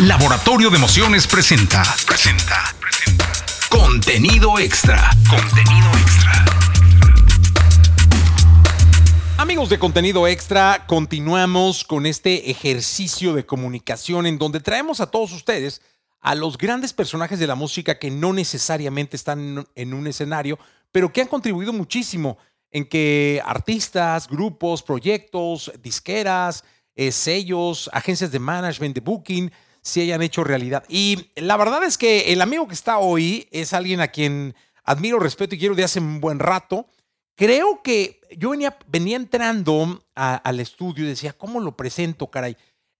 [0.00, 1.82] Laboratorio de Emociones presenta.
[2.06, 2.74] Presenta.
[2.80, 3.30] Presenta.
[3.68, 5.10] Contenido extra.
[5.28, 6.44] Contenido extra.
[9.36, 15.32] Amigos de Contenido Extra, continuamos con este ejercicio de comunicación en donde traemos a todos
[15.34, 15.82] ustedes
[16.22, 20.58] a los grandes personajes de la música que no necesariamente están en un escenario,
[20.92, 22.38] pero que han contribuido muchísimo
[22.70, 26.64] en que artistas, grupos, proyectos, disqueras,
[26.94, 29.52] eh, sellos, agencias de management, de booking,
[29.82, 30.84] se hayan hecho realidad.
[30.88, 35.18] Y la verdad es que el amigo que está hoy es alguien a quien admiro,
[35.18, 36.86] respeto y quiero de hace un buen rato.
[37.36, 42.56] Creo que yo venía, venía entrando al estudio y decía, ¿cómo lo presento, caray?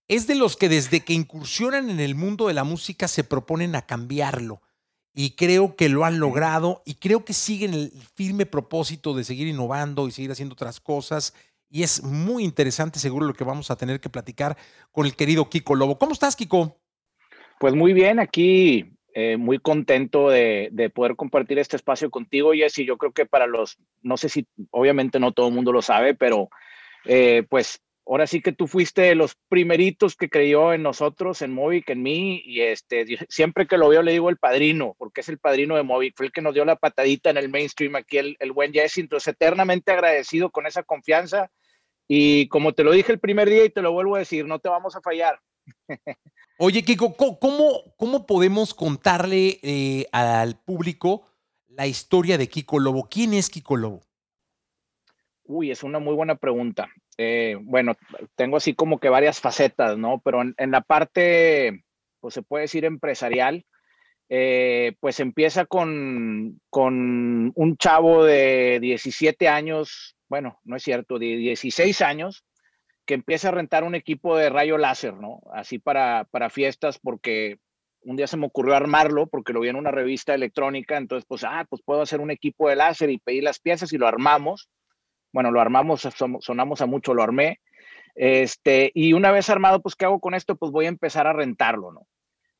[0.08, 3.76] Es de los que desde que incursionan en el mundo de la música se proponen
[3.76, 4.62] a cambiarlo.
[5.12, 9.48] Y creo que lo han logrado y creo que siguen el firme propósito de seguir
[9.48, 11.34] innovando y seguir haciendo otras cosas
[11.70, 14.56] y es muy interesante seguro lo que vamos a tener que platicar
[14.90, 15.98] con el querido Kiko Lobo.
[15.98, 16.76] ¿Cómo estás, Kiko?
[17.58, 22.84] Pues muy bien, aquí eh, muy contento de, poder compartir este espacio contigo, Jessy.
[22.84, 26.14] Yo creo que para los, no sé si, obviamente no todo el mundo lo sabe,
[26.14, 26.48] pero
[27.04, 31.52] eh, pues ahora sí que tú fuiste de los primeritos que creyó en nosotros, en
[31.52, 35.28] Movic, en mí, y este, siempre que lo veo le digo el padrino, porque es
[35.28, 38.18] el padrino de Movic, fue el que nos dio la patadita en el mainstream aquí,
[38.18, 41.50] el, el buen Jesse, entonces eternamente agradecido con esa confianza
[42.12, 44.58] y como te lo dije el primer día y te lo vuelvo a decir, no
[44.58, 45.38] te vamos a fallar.
[46.58, 51.28] Oye, Kiko, ¿cómo, cómo podemos contarle eh, al público
[51.68, 53.06] la historia de Kiko Lobo?
[53.08, 54.00] ¿Quién es Kiko Lobo?
[55.44, 56.88] Uy, es una muy buena pregunta.
[57.16, 57.94] Eh, bueno,
[58.34, 60.20] tengo así como que varias facetas, ¿no?
[60.24, 61.84] Pero en, la parte,
[62.18, 63.64] pues se puede decir empresarial,
[64.28, 71.36] eh, pues empieza con, con un chavo de 17 años bueno, no es cierto, de
[71.36, 72.44] 16 años,
[73.04, 75.40] que empieza a rentar un equipo de rayo láser, ¿no?
[75.52, 77.58] Así para, para fiestas, porque
[78.02, 81.42] un día se me ocurrió armarlo, porque lo vi en una revista electrónica, entonces, pues,
[81.42, 84.70] ah, pues puedo hacer un equipo de láser y pedir las piezas y lo armamos.
[85.32, 86.08] Bueno, lo armamos,
[86.40, 87.58] sonamos a mucho, lo armé.
[88.14, 90.54] Este, y una vez armado, pues, ¿qué hago con esto?
[90.54, 92.06] Pues voy a empezar a rentarlo, ¿no?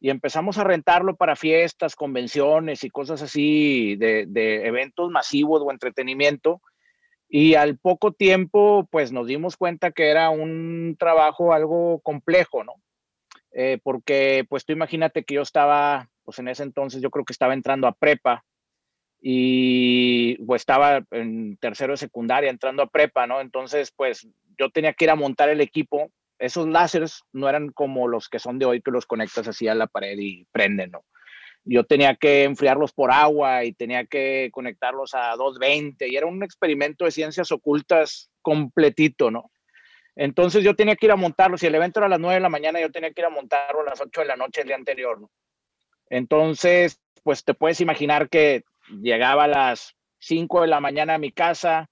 [0.01, 5.71] Y empezamos a rentarlo para fiestas, convenciones y cosas así de, de eventos masivos o
[5.71, 6.61] entretenimiento.
[7.33, 12.75] Y al poco tiempo, pues nos dimos cuenta que era un trabajo algo complejo, ¿no?
[13.53, 17.33] Eh, porque, pues tú imagínate que yo estaba, pues en ese entonces yo creo que
[17.33, 18.45] estaba entrando a prepa
[19.21, 23.41] y pues estaba en tercero de secundaria entrando a prepa, ¿no?
[23.41, 24.27] Entonces, pues
[24.59, 26.11] yo tenía que ir a montar el equipo.
[26.41, 29.75] Esos láseres no eran como los que son de hoy, que los conectas así a
[29.77, 31.05] la pared y prenden, ¿no?
[31.65, 36.43] Yo tenía que enfriarlos por agua y tenía que conectarlos a 220 y era un
[36.43, 39.51] experimento de ciencias ocultas completito, ¿no?
[40.17, 42.41] Entonces yo tenía que ir a montarlo, si el evento era a las 9 de
[42.41, 44.67] la mañana, yo tenía que ir a montarlo a las 8 de la noche el
[44.67, 45.31] día anterior, ¿no?
[46.09, 48.65] Entonces, pues te puedes imaginar que
[49.01, 51.89] llegaba a las 5 de la mañana a mi casa,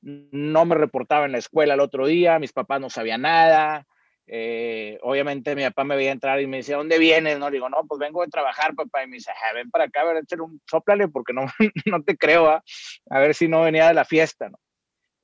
[0.00, 3.86] no me reportaba en la escuela el otro día, mis papás no sabían nada,
[4.26, 7.38] eh, obviamente mi papá me veía entrar y me decía, ¿dónde vienes?
[7.38, 9.02] No, digo, no, pues vengo de trabajar, papá.
[9.02, 11.46] Y me dice, ah, ven para acá, a ver, un soplale, porque no,
[11.86, 12.62] no te creo, ¿ah?
[13.10, 14.58] a ver si no venía de la fiesta, ¿no?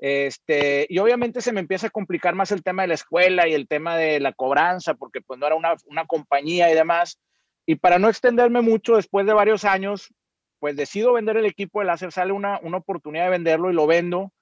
[0.01, 3.55] Este, y obviamente se me empieza a complicar más el tema de la escuela y
[3.55, 7.19] el tema de la cobranza, porque pues no era una, una compañía y demás.
[7.67, 10.15] Y para no extenderme mucho, después de varios años,
[10.61, 13.87] pues decido vender el equipo de láser, sale una, una oportunidad de venderlo y lo
[13.87, 14.33] vendo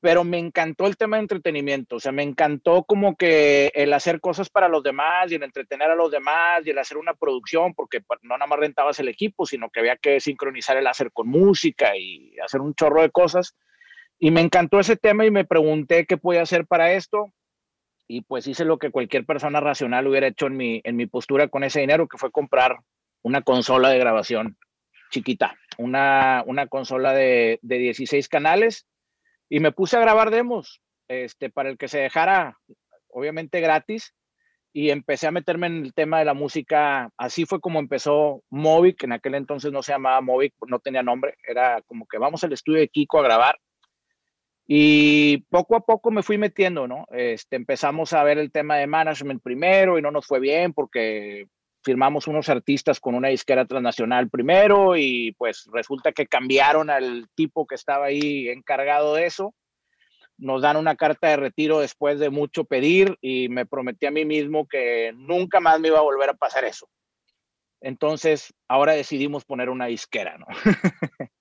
[0.00, 4.20] pero me encantó el tema de entretenimiento, o sea, me encantó como que el hacer
[4.20, 7.74] cosas para los demás y el entretener a los demás y el hacer una producción,
[7.74, 11.10] porque pues, no nada más rentabas el equipo, sino que había que sincronizar el hacer
[11.12, 13.56] con música y hacer un chorro de cosas.
[14.20, 17.32] Y me encantó ese tema y me pregunté qué podía hacer para esto.
[18.06, 21.48] Y pues hice lo que cualquier persona racional hubiera hecho en mi, en mi postura
[21.48, 22.78] con ese dinero, que fue comprar
[23.22, 24.56] una consola de grabación
[25.10, 28.86] chiquita, una, una consola de, de 16 canales
[29.48, 32.58] y me puse a grabar demos este, para el que se dejara,
[33.08, 34.14] obviamente gratis,
[34.72, 37.10] y empecé a meterme en el tema de la música.
[37.16, 41.34] Así fue como empezó Movic, en aquel entonces no se llamaba Movic, no tenía nombre,
[41.46, 43.58] era como que vamos al estudio de Kiko a grabar.
[44.70, 47.06] Y poco a poco me fui metiendo, ¿no?
[47.10, 51.46] Este, empezamos a ver el tema de management primero y no nos fue bien porque
[51.82, 57.66] firmamos unos artistas con una disquera transnacional primero y pues resulta que cambiaron al tipo
[57.66, 59.54] que estaba ahí encargado de eso.
[60.36, 64.24] Nos dan una carta de retiro después de mucho pedir y me prometí a mí
[64.24, 66.88] mismo que nunca más me iba a volver a pasar eso.
[67.80, 70.46] Entonces, ahora decidimos poner una disquera, ¿no?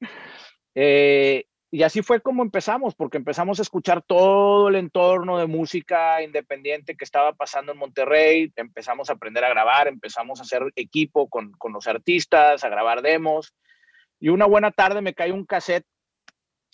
[0.79, 6.21] Eh, y así fue como empezamos, porque empezamos a escuchar todo el entorno de música
[6.23, 11.27] independiente que estaba pasando en Monterrey, empezamos a aprender a grabar, empezamos a hacer equipo
[11.27, 13.53] con, con los artistas, a grabar demos,
[14.19, 15.85] y una buena tarde me cae un cassette,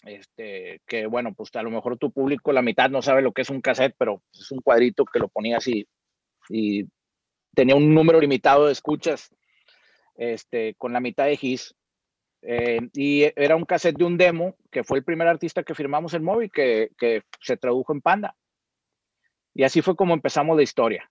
[0.03, 3.41] este, que bueno, pues a lo mejor tu público, la mitad no sabe lo que
[3.41, 5.87] es un cassette, pero es un cuadrito que lo ponías y,
[6.49, 6.85] y
[7.55, 9.33] tenía un número limitado de escuchas,
[10.15, 11.73] este, con la mitad de his
[12.45, 16.13] eh, y era un cassette de un demo, que fue el primer artista que firmamos
[16.13, 18.35] en móvil, que, que, se tradujo en Panda.
[19.53, 21.09] Y así fue como empezamos la historia.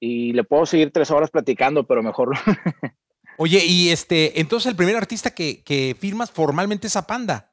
[0.00, 2.30] Y le puedo seguir tres horas platicando, pero mejor.
[3.38, 7.52] Oye, y este, entonces el primer artista que, que firmas formalmente es a Panda.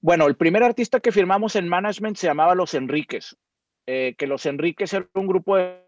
[0.00, 3.36] Bueno, el primer artista que firmamos en management se llamaba Los Enríquez,
[3.86, 5.87] eh, que Los Enríquez era un grupo de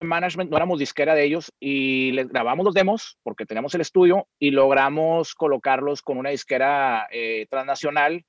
[0.00, 4.28] management, no éramos disquera de ellos y les grabamos los demos porque teníamos el estudio
[4.38, 8.24] y logramos colocarlos con una disquera eh, transnacional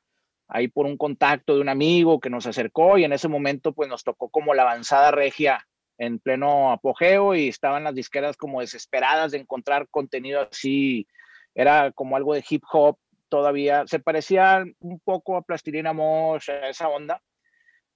[0.48, 3.88] ahí por un contacto de un amigo que nos acercó y en ese momento pues
[3.88, 5.66] nos tocó como la avanzada regia
[6.00, 11.08] en pleno apogeo y estaban las disqueras como desesperadas de encontrar contenido así,
[11.54, 16.88] era como algo de hip hop todavía, se parecía un poco a Plastilina Mosh, esa
[16.90, 17.22] onda,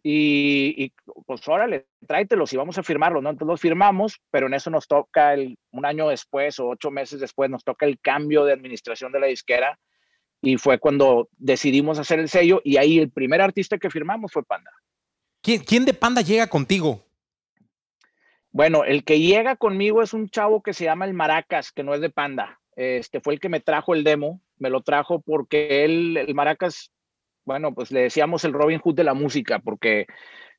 [0.03, 0.93] y, y,
[1.25, 3.29] pues órale, tráetelos y vamos a firmarlos, ¿no?
[3.29, 7.21] Entonces los firmamos, pero en eso nos toca el, un año después o ocho meses
[7.21, 9.79] después, nos toca el cambio de administración de la disquera
[10.41, 14.43] y fue cuando decidimos hacer el sello y ahí el primer artista que firmamos fue
[14.43, 14.71] Panda.
[15.41, 17.01] ¿Quién, quién de Panda llega contigo?
[18.51, 21.95] Bueno, el que llega conmigo es un chavo que se llama el Maracas, que no
[21.95, 22.59] es de Panda.
[22.75, 26.91] Este fue el que me trajo el demo, me lo trajo porque él, el Maracas,
[27.45, 30.07] bueno, pues le decíamos el Robin Hood de la música, porque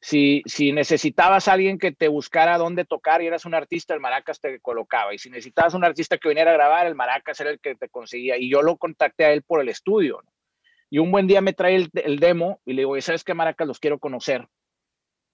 [0.00, 4.00] si, si necesitabas a alguien que te buscara dónde tocar y eras un artista, el
[4.00, 5.14] Maracas te colocaba.
[5.14, 7.88] Y si necesitabas un artista que viniera a grabar, el Maracas era el que te
[7.88, 8.36] conseguía.
[8.36, 10.22] Y yo lo contacté a él por el estudio.
[10.90, 13.66] Y un buen día me trae el, demo y le digo, ¿sabes qué, Maracas?
[13.66, 14.46] Los quiero conocer.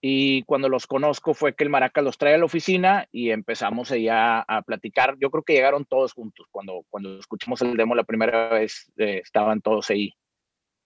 [0.01, 3.89] Y cuando los conozco fue que el Maracas los trae a la oficina y empezamos
[3.89, 5.17] ya a platicar.
[5.19, 6.47] Yo creo que llegaron todos juntos.
[6.53, 10.15] Cuando, cuando escuchamos el demo la primera vez, eh, estaban todos ahí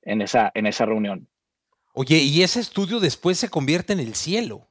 [0.04, 1.28] en esa, en esa reunión.
[1.92, 4.68] Oye, ¿y ese estudio después se convierte en el cielo?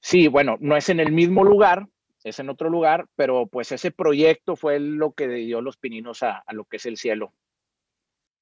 [0.00, 1.88] Sí, bueno, no es en el mismo lugar,
[2.22, 6.38] es en otro lugar, pero pues ese proyecto fue lo que dio los pininos a,
[6.38, 7.34] a lo que es el cielo.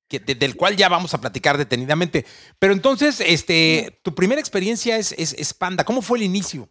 [0.09, 2.25] Que, de, del cual ya vamos a platicar detenidamente.
[2.59, 5.85] Pero entonces, este, tu primera experiencia es, es, es Panda.
[5.85, 6.69] ¿Cómo fue el inicio?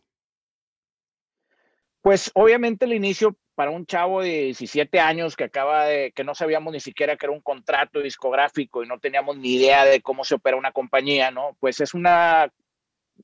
[2.01, 6.35] Pues obviamente el inicio para un chavo de 17 años que acaba de, que no
[6.35, 10.23] sabíamos ni siquiera que era un contrato discográfico y no teníamos ni idea de cómo
[10.23, 11.55] se opera una compañía, ¿no?
[11.59, 12.51] Pues es una,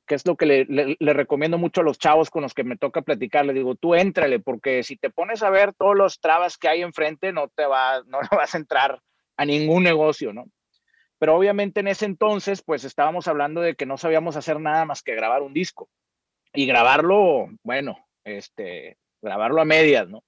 [0.07, 2.63] que es lo que le, le, le recomiendo mucho a los chavos con los que
[2.63, 6.19] me toca platicar, le digo, tú éntrale, porque si te pones a ver todos los
[6.19, 9.01] trabas que hay enfrente, no te va, no vas a entrar
[9.37, 10.45] a ningún negocio, ¿no?
[11.21, 15.03] Pero obviamente en ese entonces, pues estábamos hablando de que no sabíamos hacer nada más
[15.03, 15.87] que grabar un disco.
[16.51, 20.23] Y grabarlo, bueno, este, grabarlo a medias, ¿no?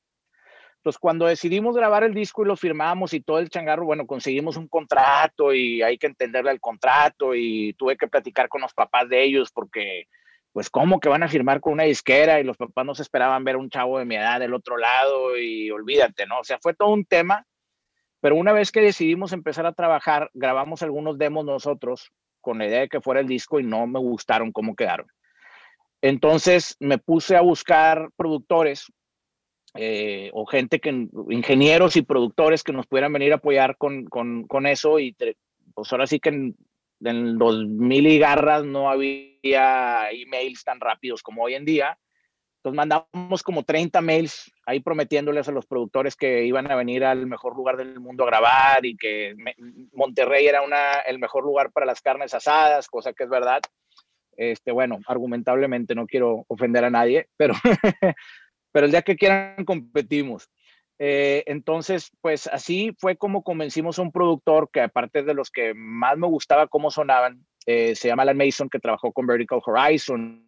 [0.83, 4.57] Entonces, cuando decidimos grabar el disco y lo firmamos y todo el changarro, bueno, conseguimos
[4.57, 9.07] un contrato y hay que entenderle el contrato y tuve que platicar con los papás
[9.07, 10.07] de ellos porque,
[10.51, 12.41] pues, ¿cómo que van a firmar con una disquera?
[12.41, 15.37] Y los papás no se esperaban ver un chavo de mi edad del otro lado
[15.37, 16.39] y olvídate, ¿no?
[16.39, 17.47] O sea, fue todo un tema,
[18.19, 22.11] pero una vez que decidimos empezar a trabajar, grabamos algunos demos nosotros
[22.41, 25.07] con la idea de que fuera el disco y no me gustaron cómo quedaron.
[26.03, 28.91] Entonces me puse a buscar productores
[29.73, 34.67] eh, o gente que, ingenieros y productores que nos pudieran venir a apoyar con, con,
[34.67, 34.99] eso.
[34.99, 35.15] Y
[35.73, 36.57] pues ahora sí que en,
[36.99, 41.97] en 2000 y garras no había emails tan rápidos como hoy en día.
[42.57, 47.27] Entonces mandamos como 30 mails ahí prometiéndoles a los productores que iban a venir al
[47.27, 49.35] mejor lugar del mundo a grabar y que
[49.93, 53.61] Monterrey era una, el mejor lugar para las carnes asadas, cosa que es verdad.
[54.37, 57.53] Este, bueno, argumentablemente no quiero ofender a nadie, pero,
[58.71, 60.49] pero el día que quieran competimos.
[60.99, 65.73] Eh, entonces, pues así fue como convencimos a un productor que aparte de los que
[65.73, 70.47] más me gustaba cómo sonaban, eh, se llama Alan Mason, que trabajó con Vertical Horizon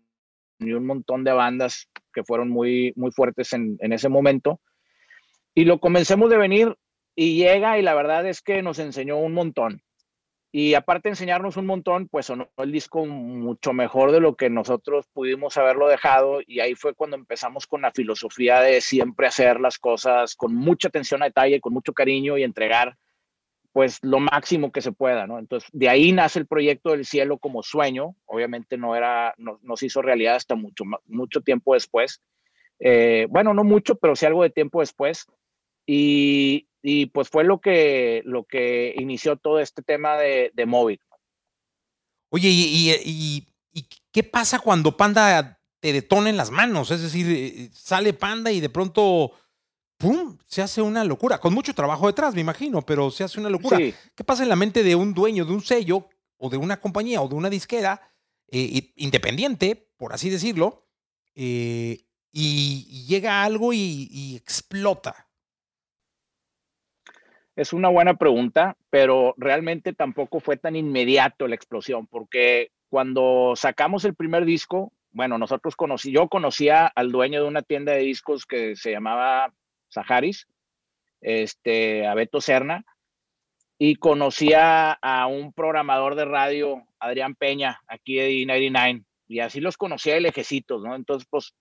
[0.60, 4.62] y un montón de bandas que fueron muy, muy fuertes en, en ese momento.
[5.54, 6.76] Y lo convencemos de venir
[7.16, 9.82] y llega y la verdad es que nos enseñó un montón.
[10.58, 15.06] Y aparte enseñarnos un montón, pues sonó el disco mucho mejor de lo que nosotros
[15.12, 16.40] pudimos haberlo dejado.
[16.48, 20.88] Y ahí fue cuando empezamos con la filosofía de siempre hacer las cosas con mucha
[20.88, 22.96] atención a detalle, con mucho cariño y entregar
[23.74, 25.26] pues lo máximo que se pueda.
[25.26, 28.16] Entonces, de ahí nace el proyecto del cielo como sueño.
[28.24, 32.22] Obviamente no era, no se hizo realidad hasta mucho, mucho tiempo después.
[32.80, 35.28] Eh, bueno, no mucho, pero sí algo de tiempo después.
[35.86, 41.00] Y, y pues fue lo que, lo que inició todo este tema de, de móvil.
[42.30, 43.48] Oye, y,
[44.12, 46.92] qué pasa cuando Panda te detona en las manos?
[46.92, 49.32] Es decir, eh, sale Panda y de pronto,
[49.98, 53.50] ¡pum!, se hace una locura, con mucho trabajo detrás, me imagino, pero se hace una
[53.50, 53.78] locura.
[53.78, 57.20] ¿Qué pasa en la mente de un dueño de un sello o de una compañía
[57.20, 58.14] o de una disquera
[58.52, 60.86] eh, independiente, por así decirlo,
[61.34, 65.26] eh, y, llega algo y explota?
[67.56, 74.04] Es una buena pregunta, pero realmente tampoco fue tan inmediato la explosión, porque cuando sacamos
[74.04, 78.46] el primer disco, bueno, nosotros conocí, yo conocía al dueño de una tienda de discos
[78.46, 79.54] que se llamaba
[79.88, 80.48] Saharis,
[81.22, 82.84] este, a Beto Serna,
[83.78, 89.78] y conocía a un programador de radio, Adrián Peña, aquí de 99, y así los
[89.78, 90.96] conocía de lejecitos, ¿no?
[90.96, 91.54] Entonces, pues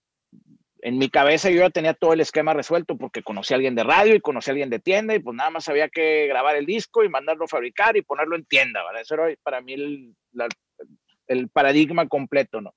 [0.85, 3.85] en mi cabeza yo ya tenía todo el esquema resuelto porque conocí a alguien de
[3.85, 6.67] radio y conocí a alguien de tienda y pues nada más había que grabar el
[6.67, 9.01] disco y mandarlo a fabricar y ponerlo en tienda, ¿vale?
[9.01, 12.75] Eso era para mí el, paradigma completo, ¿no?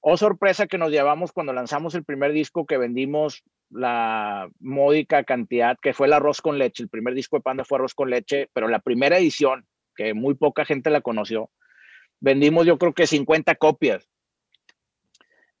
[0.00, 5.76] Oh, sorpresa que nos llevamos cuando lanzamos el primer disco que vendimos la módica cantidad,
[5.82, 6.82] que fue el arroz con leche.
[6.82, 10.32] El primer disco de Panda fue arroz con leche, pero la primera edición, que muy
[10.32, 11.50] poca gente la conoció,
[12.20, 14.08] vendimos yo creo que 50 copias.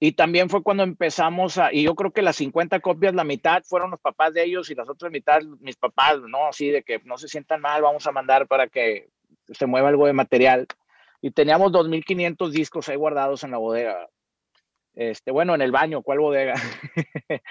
[0.04, 3.62] Y también fue cuando empezamos a, y yo creo que las 50 copias, la mitad
[3.62, 6.48] fueron los papás de ellos y las otras mitad mis papás, ¿no?
[6.48, 9.10] Así de que no se sientan mal, vamos a mandar para que
[9.46, 10.66] se mueva algo de material.
[11.20, 14.08] Y teníamos 2.500 discos ahí guardados en la bodega.
[14.96, 16.54] Este, bueno, en el baño, ¿cuál bodega?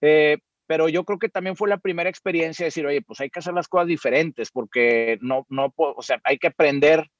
[0.00, 3.28] eh, pero yo creo que también fue la primera experiencia de decir, oye, pues hay
[3.28, 7.10] que hacer las cosas diferentes porque no, no, o sea, hay que aprender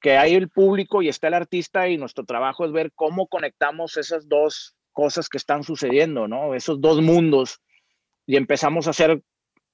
[0.00, 3.96] que hay el público y está el artista y nuestro trabajo es ver cómo conectamos
[3.96, 6.54] esas dos cosas que están sucediendo, ¿no?
[6.54, 7.60] Esos dos mundos
[8.26, 9.22] y empezamos a hacer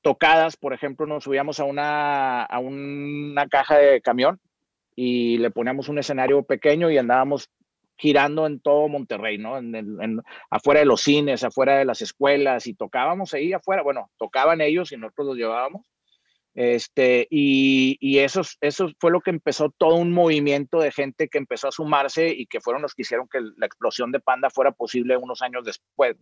[0.03, 4.41] tocadas, por ejemplo, nos subíamos a una, a una caja de camión
[4.95, 7.51] y le poníamos un escenario pequeño y andábamos
[7.97, 9.59] girando en todo Monterrey, ¿no?
[9.59, 14.61] En, afuera de los cines, afuera de las escuelas y tocábamos ahí afuera, bueno, tocaban
[14.61, 15.87] ellos y nosotros los llevábamos
[16.57, 21.69] este, y, eso, eso fue lo que empezó todo un movimiento de gente que empezó
[21.69, 25.19] a sumarse y que fueron los que hicieron que la explosión de Panda fuera posible
[25.19, 26.17] unos años después.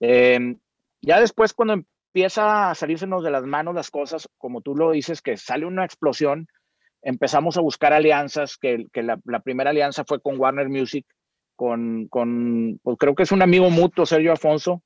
[0.00, 0.58] Em,
[1.00, 5.22] ya después, cuando empieza a salírsenos de las manos las cosas, como tú lo dices,
[5.22, 6.48] que sale una explosión,
[7.00, 11.06] empezamos a buscar alianzas, que, que la, primera alianza fue con Warner Music,
[11.54, 14.82] con, con pues creo que es un amigo mutuo, Sergio Afonso.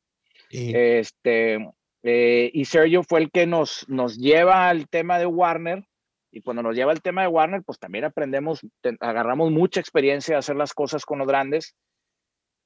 [0.51, 1.57] Este,
[2.03, 5.85] eh, y Sergio fue el que nos, nos lleva al tema de Warner.
[6.33, 8.61] Y cuando nos lleva al tema de Warner, pues también aprendemos,
[9.01, 11.75] agarramos mucha experiencia de hacer las cosas con los grandes.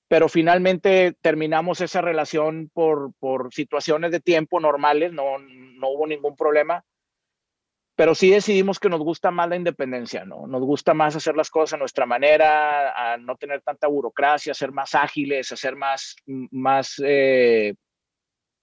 [0.09, 6.37] Pero finalmente terminamos esa relación por, por situaciones de tiempo normales, no, no hubo ningún
[6.37, 6.85] problema.
[7.97, 10.47] Pero sí decidimos que nos gusta más la independencia, ¿no?
[10.47, 14.71] Nos gusta más hacer las cosas a nuestra manera, a no tener tanta burocracia, ser
[14.71, 17.75] más ágiles, hacer más, más eh,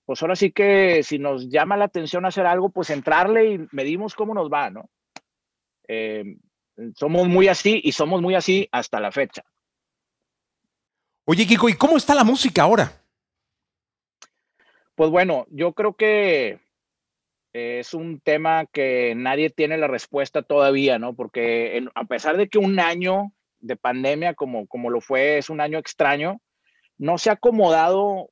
[0.05, 4.15] pues ahora sí que si nos llama la atención hacer algo, pues entrarle y medimos
[4.15, 4.89] cómo nos va, ¿no?
[5.87, 6.37] Eh,
[6.95, 9.43] somos muy así y somos muy así hasta la fecha.
[11.25, 12.91] Oye, Kiko, ¿y cómo está la música ahora?
[14.95, 16.59] Pues bueno, yo creo que
[17.53, 21.15] es un tema que nadie tiene la respuesta todavía, ¿no?
[21.15, 25.61] Porque a pesar de que un año de pandemia como, como lo fue, es un
[25.61, 26.41] año extraño,
[26.97, 28.29] no se ha acomodado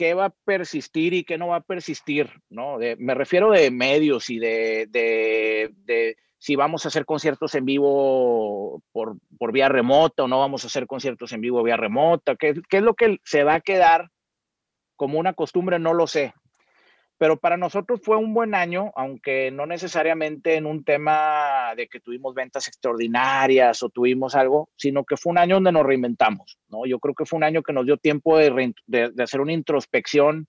[0.00, 2.78] qué va a persistir y qué no va a persistir, ¿no?
[2.96, 9.18] me refiero de medios y de, de, si vamos a hacer conciertos en vivo por,
[9.36, 12.78] por, vía remota o no vamos a hacer conciertos en vivo vía remota, ¿qué, qué
[12.78, 14.08] es lo que se va a quedar
[14.96, 16.32] como una costumbre, no lo sé
[17.20, 22.00] pero para nosotros fue un buen año, aunque no necesariamente en un tema de que
[22.00, 26.86] tuvimos ventas extraordinarias o tuvimos algo, sino que fue un año donde nos reinventamos, ¿no?
[26.86, 30.46] Yo creo que fue un año que nos dio tiempo de, de, hacer una introspección,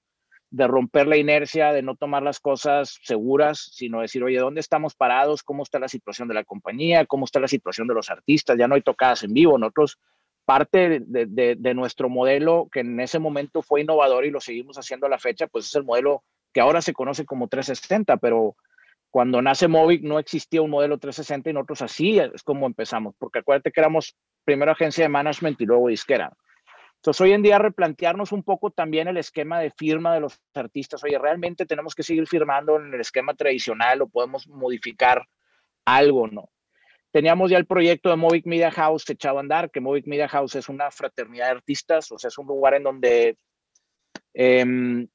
[0.50, 4.96] de romper la inercia, de no tomar las cosas seguras, sino decir, oye, ¿dónde estamos
[4.96, 5.44] parados?
[5.44, 7.06] ¿Cómo está la situación de la compañía?
[7.06, 8.58] ¿Cómo está la situación de los artistas?
[8.58, 9.58] Ya no hay tocadas en vivo.
[9.58, 10.00] Nosotros,
[10.46, 14.78] parte de, de, de, nuestro modelo, que en ese momento fue innovador y lo seguimos
[14.78, 18.56] haciendo a la fecha, pues es el modelo que ahora se conoce como 360, pero
[19.10, 23.40] cuando nace Movic no existía un modelo 360 y nosotros así es como empezamos, porque
[23.40, 24.16] acuérdate que éramos
[24.46, 26.32] primero agencia de management y luego disquera.
[26.96, 31.04] Entonces hoy en día replantearnos un poco también el esquema de firma de los artistas.
[31.04, 35.26] Oye, ¿realmente tenemos que seguir firmando en el esquema tradicional o podemos modificar
[35.84, 36.50] algo, no?
[37.12, 40.56] Teníamos ya el proyecto de Movic Media House echado a andar, que Movic Media House
[40.56, 43.36] es una fraternidad de artistas, o sea, es un lugar en donde
[44.34, 45.08] eh,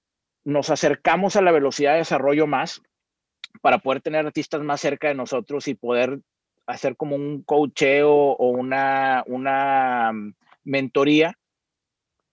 [0.47, 2.81] nos acercamos a la velocidad de desarrollo más
[3.63, 6.21] para poder tener artistas más cerca de nosotros y poder
[6.67, 11.37] hacer como un coacheo o una, una mm, mentoría.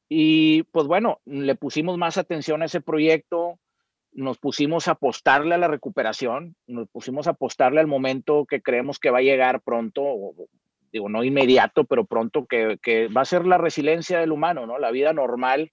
[0.08, 3.58] Y pues bueno, le pusimos más atención a ese proyecto,
[4.12, 9.00] nos pusimos a apostarle a la recuperación, nos pusimos a apostarle al momento que creemos
[9.00, 10.04] que va a llegar pronto,
[10.92, 14.78] digo, no inmediato, pero pronto, que, que va a ser la resiliencia del humano, ¿no?
[14.78, 15.72] La vida normal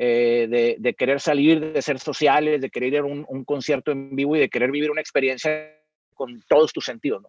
[0.00, 4.36] eh, de, querer salir, de ser sociales, de querer ir a un, concierto en vivo
[4.36, 5.74] y de querer vivir una experiencia
[6.14, 7.24] con todos tus sentidos.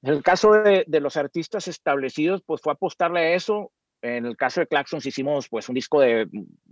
[0.00, 4.38] En el caso de, de los artistas establecidos, pues fue apostarle a eso, en el
[4.38, 6.26] caso de Claxons hicimos pues un disco de,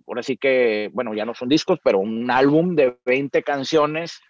[0.07, 4.21] ahora sí que, bueno, ya no son discos, pero un álbum de 20 canciones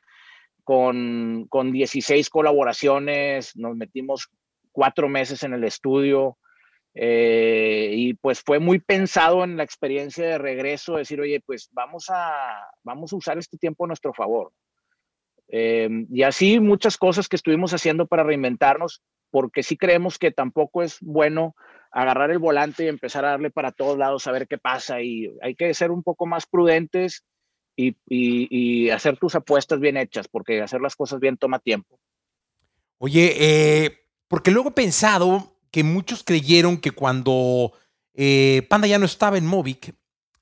[0.64, 4.28] con, con 16 colaboraciones, nos metimos
[4.72, 6.36] cuatro meses en el estudio
[6.98, 12.06] eh, y pues fue muy pensado en la experiencia de regreso, decir, oye, pues vamos
[12.08, 14.50] a, vamos a usar este tiempo a nuestro favor.
[15.48, 20.82] Eh, y así muchas cosas que estuvimos haciendo para reinventarnos, porque sí creemos que tampoco
[20.82, 21.54] es bueno
[21.92, 25.02] agarrar el volante y empezar a darle para todos lados a ver qué pasa.
[25.02, 27.26] Y hay que ser un poco más prudentes
[27.76, 32.00] y, y, hacer tus apuestas bien hechas, porque hacer las cosas bien toma tiempo.
[32.96, 33.98] Oye, eh,
[34.28, 37.72] porque luego he pensado que muchos creyeron que cuando
[38.14, 39.94] eh, Panda ya no estaba en Movic,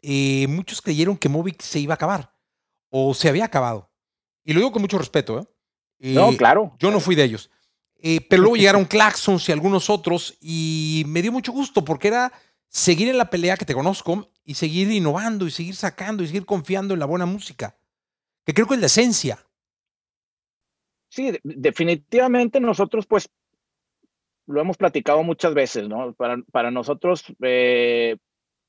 [0.02, 2.32] eh, muchos creyeron que Movic se iba a acabar
[2.90, 3.90] o se había acabado.
[4.44, 5.40] Y lo digo con mucho respeto.
[5.40, 6.12] ¿eh?
[6.12, 6.76] no, claro.
[6.78, 7.50] Yo no fui de ellos.
[8.06, 12.32] Eh, pero luego llegaron Claxons y algunos otros y me dio mucho gusto porque era
[12.68, 16.44] seguir en la pelea que te conozco y seguir innovando y seguir sacando y seguir
[16.44, 17.78] confiando en la buena música,
[18.44, 19.38] que creo que es la esencia.
[21.08, 23.30] Sí, definitivamente nosotros pues
[24.46, 26.12] lo hemos platicado muchas veces, ¿no?
[26.14, 28.16] Para, para nosotros eh,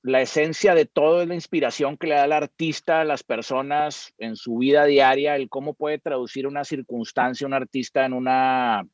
[0.02, 4.14] la esencia de todo es la inspiración que le da el artista a las personas
[4.18, 8.86] en su vida diaria, el cómo puede traducir una circunstancia un artista en una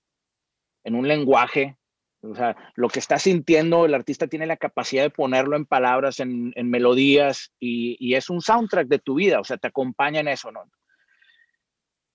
[0.84, 1.78] en un lenguaje.
[2.24, 6.20] O sea, lo que está sintiendo, el artista tiene la capacidad de ponerlo en palabras,
[6.20, 10.20] en, en melodías, y, y, es un soundtrack de tu vida, o sea, te acompaña
[10.20, 10.70] en eso, ¿no?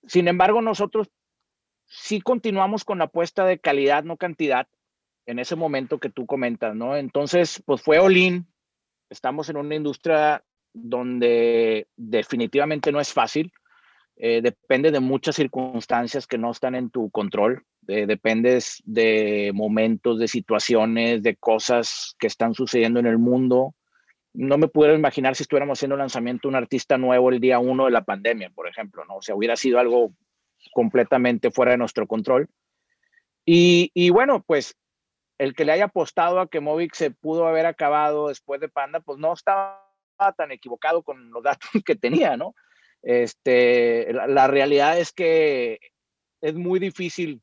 [0.07, 1.09] Sin embargo, nosotros
[1.87, 4.67] sí continuamos con la apuesta de calidad, no cantidad,
[5.25, 6.95] en ese momento que tú comentas, ¿no?
[6.95, 8.47] Entonces, pues fue Olin,
[9.09, 13.51] estamos en una industria donde definitivamente no es fácil,
[14.15, 20.17] eh, depende de muchas circunstancias que no están en tu control, eh, dependes de momentos,
[20.17, 23.75] de situaciones, de cosas que están sucediendo en el mundo.
[24.33, 27.85] No me pudiera imaginar si estuviéramos haciendo lanzamiento de un artista nuevo el día uno
[27.85, 29.17] de la pandemia, por ejemplo, ¿no?
[29.17, 30.11] O sea, hubiera sido algo
[30.73, 32.49] completamente fuera de nuestro control.
[33.45, 34.75] Y, y bueno, pues
[35.37, 38.99] el que le haya apostado a que Movic se pudo haber acabado después de Panda,
[38.99, 39.83] pues no estaba
[40.35, 42.55] tan equivocado con los datos que tenía, ¿no?
[43.03, 45.79] Este, la, realidad es que
[46.41, 47.41] es muy difícil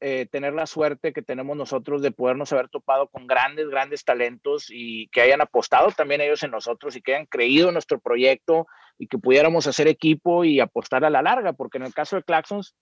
[0.00, 4.66] eh, tener la suerte que tenemos nosotros de podernos haber topado con grandes, grandes talentos
[4.70, 8.66] y que hayan apostado también ellos en nosotros y que hayan creído en nuestro proyecto
[8.98, 12.22] y que pudiéramos hacer equipo y apostar a la larga, porque en el caso de
[12.22, 12.74] Claxons,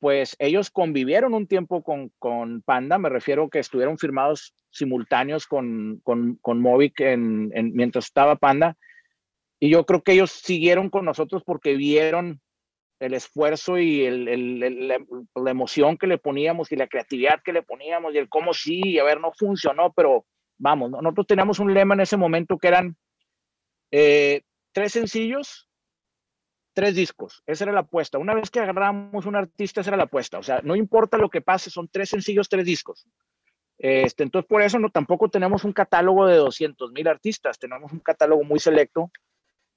[0.00, 6.00] pues ellos convivieron un tiempo con, con Panda, me refiero que estuvieron firmados simultáneos con,
[6.02, 8.76] con, con Movic en, en, mientras estaba Panda.
[9.58, 12.40] Y yo creo que ellos siguieron con nosotros porque vieron
[13.00, 18.14] el esfuerzo y el, la, emoción que le poníamos y la creatividad que le poníamos
[18.14, 20.26] y el cómo sí, a ver, no funcionó, pero
[20.58, 22.96] vamos, nosotros teníamos un lema en ese momento que eran
[23.90, 25.68] eh, tres sencillos,
[26.74, 27.42] tres discos.
[27.46, 28.18] Esa era la apuesta.
[28.18, 30.38] Una vez que agarramos un artista, esa era la apuesta.
[30.38, 33.08] O sea, no importa lo que pase, son tres sencillos, tres discos.
[33.78, 38.00] Este, entonces, por eso no, tampoco tenemos un catálogo de 200 mil artistas, tenemos un
[38.00, 39.10] catálogo muy selecto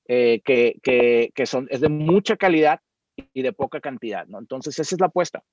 [0.10, 2.82] eh, que, que, que, son, es de mucha calidad
[3.16, 4.40] y de poca cantidad, ¿no?
[4.40, 5.44] Entonces, esa es la apuesta,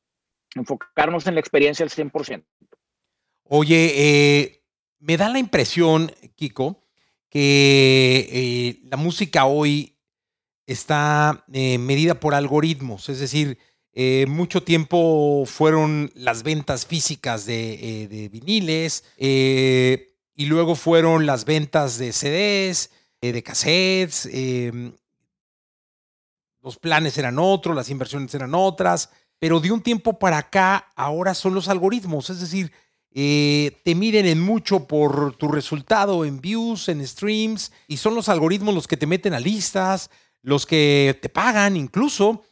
[0.54, 2.44] enfocarnos en la experiencia al 100%.
[3.44, 4.62] Oye, eh,
[4.98, 6.86] me da la impresión, Kiko,
[7.28, 9.96] que eh, la música hoy
[10.66, 13.58] está eh, medida por algoritmos, es decir,
[13.92, 21.98] eh, mucho tiempo fueron las ventas físicas de, de viniles y luego fueron las ventas
[21.98, 24.92] de CDs de cassettes, eh,
[26.62, 31.34] los planes eran otros, las inversiones eran otras, pero de un tiempo para acá ahora
[31.34, 32.72] son los algoritmos, es decir,
[33.12, 38.28] eh, te miden en mucho por tu resultado en views, en streams, y son los
[38.28, 40.10] algoritmos los que te meten a listas,
[40.42, 42.42] los que te pagan incluso,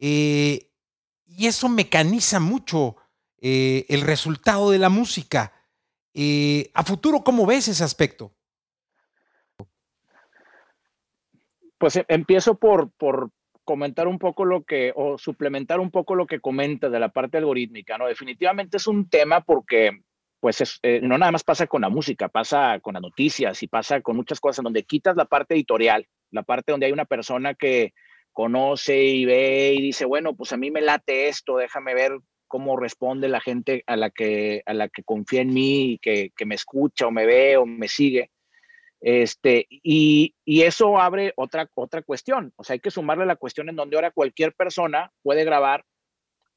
[0.00, 0.66] y
[1.38, 2.96] eso mecaniza mucho
[3.40, 5.52] el resultado de la música.
[6.74, 8.32] a futuro, ¿cómo ves ese aspecto?
[11.78, 12.90] Pues eh, empiezo por
[13.68, 17.36] comentar un poco lo que, o suplementar un poco lo que comenta de la parte
[17.36, 18.06] algorítmica, ¿no?
[18.06, 19.90] Definitivamente es un tema porque,
[20.40, 24.00] pues, eh, no nada más pasa con la música, pasa con las noticias y pasa
[24.00, 27.92] con muchas cosas, donde quitas la parte editorial, la parte donde hay una persona que
[28.32, 32.12] conoce y ve y dice, bueno, pues a mí me late esto, déjame ver
[32.46, 36.30] cómo responde la gente a la que, a la que confía en mí y que,
[36.34, 38.30] que me escucha o me ve o me sigue.
[39.00, 42.52] Este, y, y, eso abre otra, otra cuestión.
[42.56, 45.84] O sea, hay que sumarle la cuestión en donde ahora cualquier persona puede grabar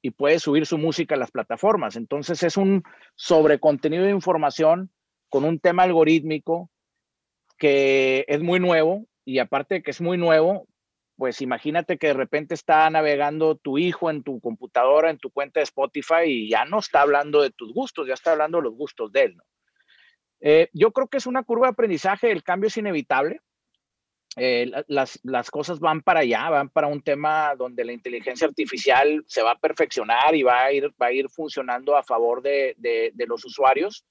[0.02, 1.96] y puede subir su música a las plataformas.
[1.96, 2.84] Entonces es un
[3.16, 4.92] sobrecontenido de información
[5.30, 6.70] con un tema algorítmico
[7.58, 10.68] que es muy nuevo y aparte de que es muy nuevo,
[11.16, 15.60] pues imagínate que de repente está navegando tu hijo en tu computadora, en tu cuenta
[15.60, 18.74] de Spotify y ya no está hablando de tus gustos, ya está hablando de los
[18.74, 19.38] gustos de él.
[19.38, 19.44] ¿no?
[20.42, 23.40] Eh, yo creo que es una curva de aprendizaje, el cambio es inevitable.
[24.38, 29.24] Eh, las, las, cosas van para allá, van para un tema donde la inteligencia artificial
[29.28, 32.74] se va a perfeccionar y va a ir, va a ir funcionando a favor de,
[32.78, 34.06] de, de los usuarios.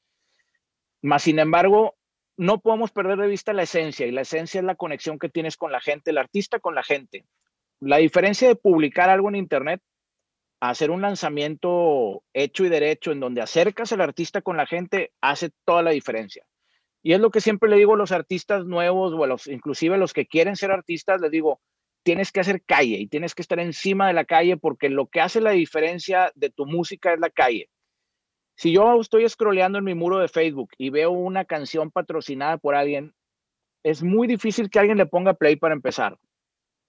[1.00, 1.96] Más sin embargo,
[2.36, 5.56] no podemos perder de vista la esencia y la esencia es la conexión que tienes
[5.56, 7.24] con la gente, el artista con la gente.
[7.80, 9.80] La diferencia de publicar algo en Internet
[10.60, 15.50] hacer un lanzamiento hecho y derecho en donde acercas al artista con la gente hace
[15.64, 16.44] toda la diferencia.
[17.02, 19.94] Y es lo que siempre le digo a los artistas nuevos o a los, inclusive
[19.94, 21.60] a los que quieren ser artistas, les digo,
[22.02, 25.22] tienes que hacer calle y tienes que estar encima de la calle porque lo que
[25.22, 27.70] hace la diferencia de tu música es la calle.
[28.54, 32.74] Si yo estoy scrolleando en mi muro de Facebook y veo una canción patrocinada por
[32.74, 33.14] alguien,
[33.82, 36.18] es muy difícil que alguien le ponga play para empezar.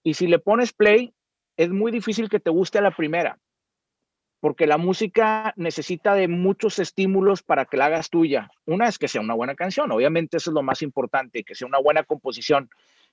[0.04, 1.14] Y si le pones play,
[1.56, 3.38] es muy difícil que te guste a la primera
[4.42, 8.50] porque la música necesita de muchos estímulos para que la hagas tuya.
[8.66, 11.68] Una es que sea una buena canción, obviamente eso es lo más importante, que sea
[11.68, 12.68] una buena composición,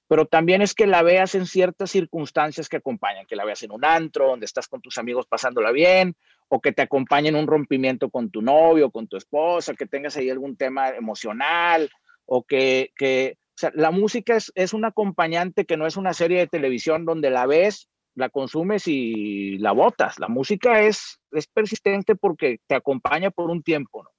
[0.07, 3.71] pero también es que la veas en ciertas circunstancias que acompañan, que la veas en
[3.71, 6.15] un antro, donde estás con tus amigos pasándola bien,
[6.47, 10.31] o que te acompañen un rompimiento con tu novio, con tu esposa, que tengas ahí
[10.31, 11.91] algún tema emocional,
[12.25, 16.39] o que, o sea, la música es, es un acompañante que no es una serie
[16.39, 17.87] de televisión donde la ves
[18.19, 20.19] la consumes y la botas.
[20.19, 24.09] La música es, es persistente porque te acompaña por un tiempo, ¿no?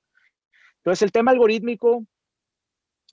[0.79, 2.07] Entonces, el tema algorítmico,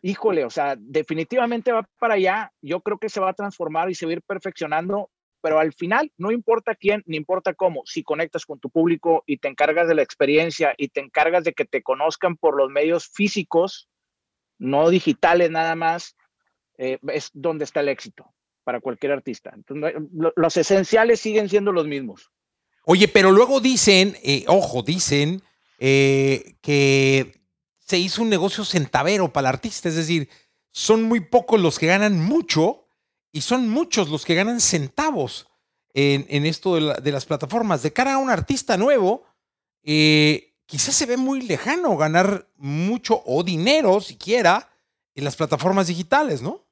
[0.01, 2.53] híjole, o sea, definitivamente va para allá.
[2.61, 5.73] Yo creo que se va a transformar y se va a ir perfeccionando, pero al
[5.73, 9.89] final no importa quién, ni importa cómo, si conectas con tu público y te encargas
[9.89, 13.89] de la experiencia y te encargas de que te conozcan por los medios físicos,
[14.57, 16.15] no digitales nada más,
[16.77, 18.33] eh, es donde está el éxito
[18.67, 19.53] para cualquier artista.
[19.55, 19.93] Entonces,
[20.35, 22.33] los esenciales siguen siendo los mismos.
[22.83, 25.41] Oye, pero luego dicen, eh, ojo, dicen
[25.79, 27.39] eh, que
[27.79, 30.27] se hizo un negocio centavero para el artista, es decir,
[30.69, 32.89] son muy pocos los que ganan mucho
[33.31, 35.47] y son muchos los que ganan centavos
[35.93, 37.83] en, esto de, las plataformas.
[37.83, 39.23] De cara a un artista nuevo,
[39.83, 44.69] eh, quizás se ve muy lejano ganar mucho o dinero siquiera
[45.15, 46.66] en las plataformas digitales, ¿no?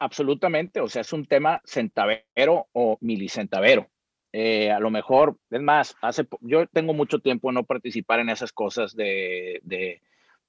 [0.00, 3.88] Absolutamente, o sea, es un tema centavero o milicentavero.
[4.32, 8.52] Eh, a lo mejor, es más, hace, yo tengo mucho tiempo no participar en esas
[8.52, 10.00] cosas de, de,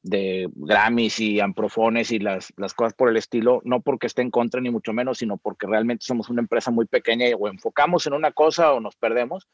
[0.04, 4.32] de Grammys y Amprofones y las, las cosas por el estilo, no porque esté en
[4.32, 8.08] contra ni mucho menos, sino porque realmente somos una empresa muy pequeña y o enfocamos
[8.08, 9.48] en una cosa o nos perdemos.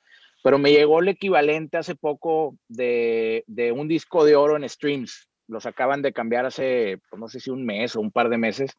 [0.44, 5.28] Pero me llegó el equivalente hace poco de, de un disco de oro en streams.
[5.48, 8.38] Los acaban de cambiar hace, pues, no sé si un mes o un par de
[8.38, 8.78] meses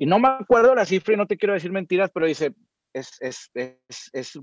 [0.00, 2.54] y no me acuerdo la cifra y no te quiero decir mentiras, pero dice,
[2.94, 4.40] es, es, es, es,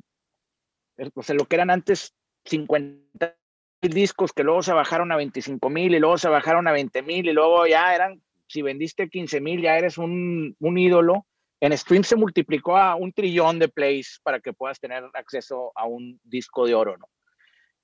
[1.15, 2.13] o sea, lo que eran antes
[2.45, 3.35] 50
[3.81, 7.01] mil discos que luego se bajaron a 25 mil y luego se bajaron a 20
[7.01, 11.25] mil y luego ya eran, si vendiste 15 mil ya eres un, un ídolo.
[11.59, 15.87] En stream se multiplicó a un trillón de plays para que puedas tener acceso a
[15.87, 17.09] un disco de oro, ¿no?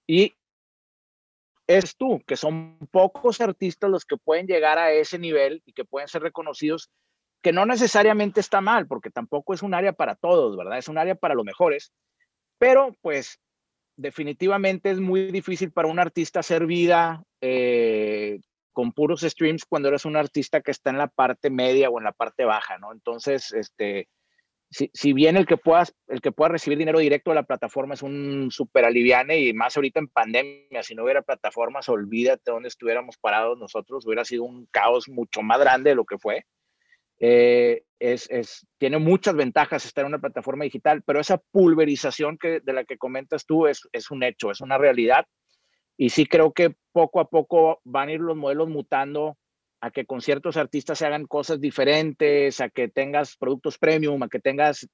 [0.05, 0.31] Y
[1.65, 5.85] es tú, que son pocos artistas los que pueden llegar a ese nivel y que
[5.85, 6.91] pueden ser reconocidos
[7.43, 10.77] que no necesariamente está mal, porque tampoco es un área para todos, ¿verdad?
[10.77, 11.91] Es un área para los mejores,
[12.57, 13.37] pero pues
[13.97, 18.39] definitivamente es muy difícil para un artista hacer vida eh,
[18.71, 22.05] con puros streams cuando eres un artista que está en la parte media o en
[22.05, 22.93] la parte baja, ¿no?
[22.93, 24.07] Entonces, este,
[24.71, 27.93] si, si bien el que, puedas, el que pueda recibir dinero directo de la plataforma
[27.93, 32.69] es un súper aliviane y más ahorita en pandemia, si no hubiera plataformas, olvídate dónde
[32.69, 36.45] estuviéramos parados nosotros, hubiera sido un caos mucho más grande de lo que fue.
[37.19, 42.59] Eh, es, es, tiene muchas ventajas estar en una plataforma digital, pero esa pulverización que,
[42.59, 45.25] de la que comentas tú es, un hecho, es una realidad.
[45.95, 49.37] Y sí creo que poco a poco van a ir los modelos mutando
[49.79, 54.27] a que con ciertos artistas se hagan cosas diferentes, a que tengas productos premium, a
[54.27, 54.87] que tengas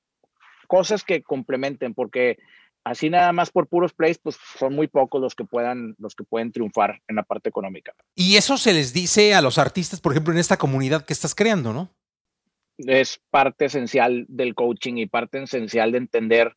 [0.68, 2.38] cosas que complementen, porque
[2.84, 6.24] así nada más por puros plays, pues son muy pocos los que puedan, los que
[6.24, 7.94] pueden triunfar en la parte económica.
[8.16, 11.34] Y eso se les dice a los artistas, por ejemplo, en esta comunidad que estás
[11.34, 11.90] creando, ¿no?
[12.80, 16.56] Es parte esencial del coaching y parte esencial de entender,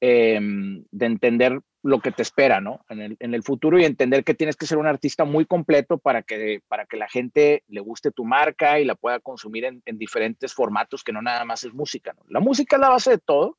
[0.00, 2.84] em, de entender lo que te espera, ¿no?
[2.88, 5.98] En el, en el, futuro y entender que tienes que ser un artista muy completo
[5.98, 9.82] para que, para que la gente le guste tu marca y la pueda consumir en,
[9.84, 12.24] en diferentes formatos que no nada más es música, ¿no?
[12.28, 13.58] La música es la base de todo,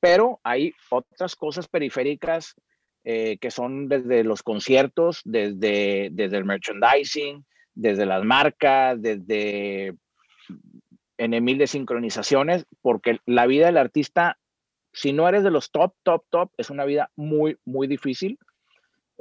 [0.00, 2.56] pero hay otras cosas periféricas
[3.04, 7.44] eh, que son desde los conciertos, desde, desde el merchandising,
[7.74, 9.96] desde las marcas, desde
[11.22, 14.38] en mil de sincronizaciones, porque la vida del artista,
[14.92, 18.38] si no eres de los top, top, top, es una vida muy, muy difícil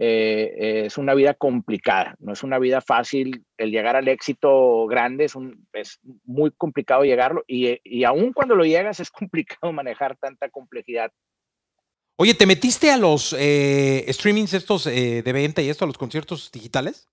[0.04, 3.46] eh, es una vida complicada, no es una vida fácil.
[3.56, 8.56] El llegar al éxito grande es, un, es muy complicado llegarlo y, y aún cuando
[8.56, 11.12] lo llegas es complicado manejar tanta complejidad.
[12.16, 16.00] Oye, ¿te metiste a los eh, streamings estos eh, de venta y esto, a los
[16.00, 17.08] conciertos digitales?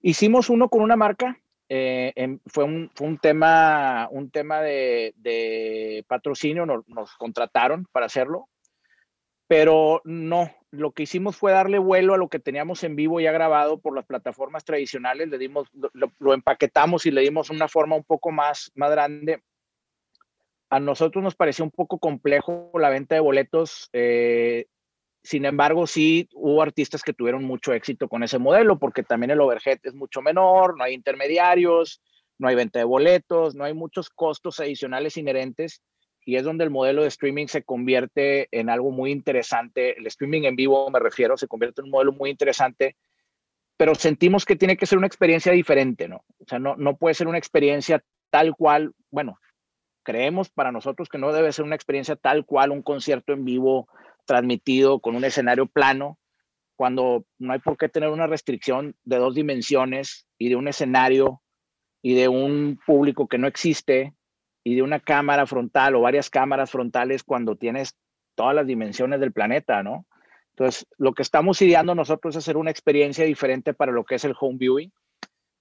[0.00, 1.40] Hicimos uno con una marca.
[1.68, 8.48] Eh, fue, un, fue, un, tema, un tema de, patrocinio, nos, nos, contrataron para hacerlo,
[9.48, 13.32] pero no, lo que hicimos fue darle vuelo a lo que teníamos en vivo ya
[13.32, 18.04] grabado por las plataformas tradicionales, le dimos, lo, empaquetamos y le dimos una forma un
[18.04, 19.42] poco más, más grande.
[20.68, 24.66] A nosotros nos pareció un poco complejo la venta de boletos, eh,
[25.26, 29.40] sin embargo, sí hubo artistas que tuvieron mucho éxito con ese modelo, porque también el
[29.40, 32.00] overhead es mucho menor, no hay intermediarios,
[32.38, 35.82] no hay venta de boletos, no hay muchos costos adicionales inherentes
[36.24, 39.98] y es donde el modelo de streaming se convierte en algo muy interesante.
[39.98, 42.96] El streaming en vivo, me refiero, se convierte en un modelo muy interesante,
[43.76, 46.24] pero sentimos que tiene que ser una experiencia diferente, ¿no?
[46.38, 49.40] O sea, no, no puede ser una experiencia tal cual, bueno,
[50.04, 53.88] creemos para nosotros que no debe ser una experiencia tal cual un concierto en vivo
[54.26, 56.18] transmitido con un escenario plano,
[56.76, 61.40] cuando no hay por qué tener una restricción de dos dimensiones y de un escenario
[62.02, 64.14] y de un público que no existe
[64.62, 67.96] y de una cámara frontal o varias cámaras frontales cuando tienes
[68.34, 70.06] todas las dimensiones del planeta, ¿no?
[70.50, 74.24] Entonces, lo que estamos ideando nosotros es hacer una experiencia diferente para lo que es
[74.24, 74.92] el home viewing.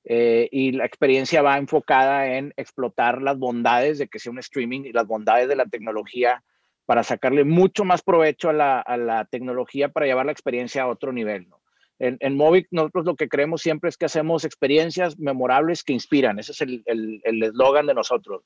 [0.08, 4.82] Eh, y la experiencia va enfocada en explotar las bondades de que sea un streaming
[4.86, 6.43] y las bondades de la tecnología
[6.86, 10.88] para sacarle mucho más provecho a la, a la tecnología para llevar la experiencia a
[10.88, 11.50] otro nivel.
[11.50, 11.62] ¿no?
[12.00, 16.39] En, en Movic nosotros lo que creemos siempre es que hacemos experiencias memorables que inspiran.
[16.39, 16.84] Ese es el
[17.26, 18.43] eslogan el, el de nosotros.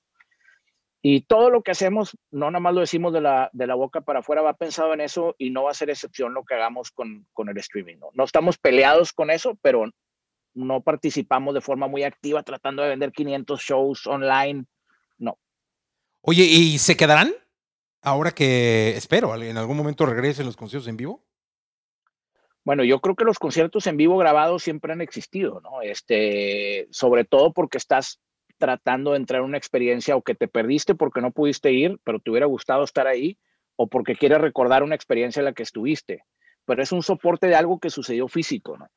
[1.01, 4.01] Y todo lo que hacemos, no nada más lo decimos de la, de la boca
[4.01, 6.91] para afuera, va pensado en eso y no va a ser excepción lo que hagamos
[6.91, 7.97] con, con el streaming.
[7.97, 8.09] ¿no?
[8.13, 9.89] no estamos peleados con eso, pero
[10.53, 14.65] no participamos de forma muy activa tratando de vender 500 shows online.
[15.17, 15.37] No.
[16.21, 17.33] Oye, ¿y se quedarán?
[18.01, 21.23] Ahora que espero, en algún momento regresen los conciertos en vivo.
[22.63, 25.81] Bueno, yo creo que los conciertos en vivo grabados siempre han existido, ¿no?
[25.81, 28.19] Este, sobre todo porque estás
[28.57, 32.19] tratando de entrar en una experiencia o que te perdiste porque no pudiste ir, pero
[32.19, 33.37] te hubiera gustado estar ahí,
[33.75, 36.23] o porque quieres recordar una experiencia en la que estuviste.
[36.65, 38.87] Pero es un soporte de algo que sucedió físico, ¿no?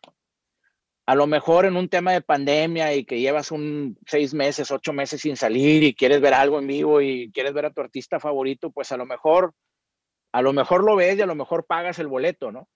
[1.07, 4.93] A lo mejor en un tema de pandemia y que llevas un seis meses, ocho
[4.93, 8.21] meses sin salir y quieres ver algo en vivo y quieres ver a tu artista
[8.21, 9.55] favorito, pues a lo mejor,
[10.33, 12.69] a lo mejor lo ves y a lo mejor pagas el boleto, ¿no?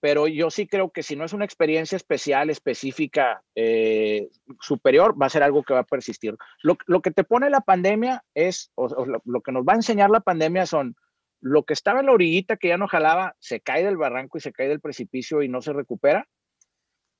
[0.00, 4.28] pero yo sí creo que si no es una experiencia especial, específica, eh,
[4.60, 6.36] superior, va a ser algo que va a persistir.
[6.62, 10.20] Lo, que te pone la pandemia es, o, lo, que nos va a enseñar la
[10.20, 10.94] pandemia son
[11.40, 14.40] lo que estaba en la orillita que ya no jalaba, se cae del barranco y
[14.40, 16.28] se cae del precipicio y no se recupera.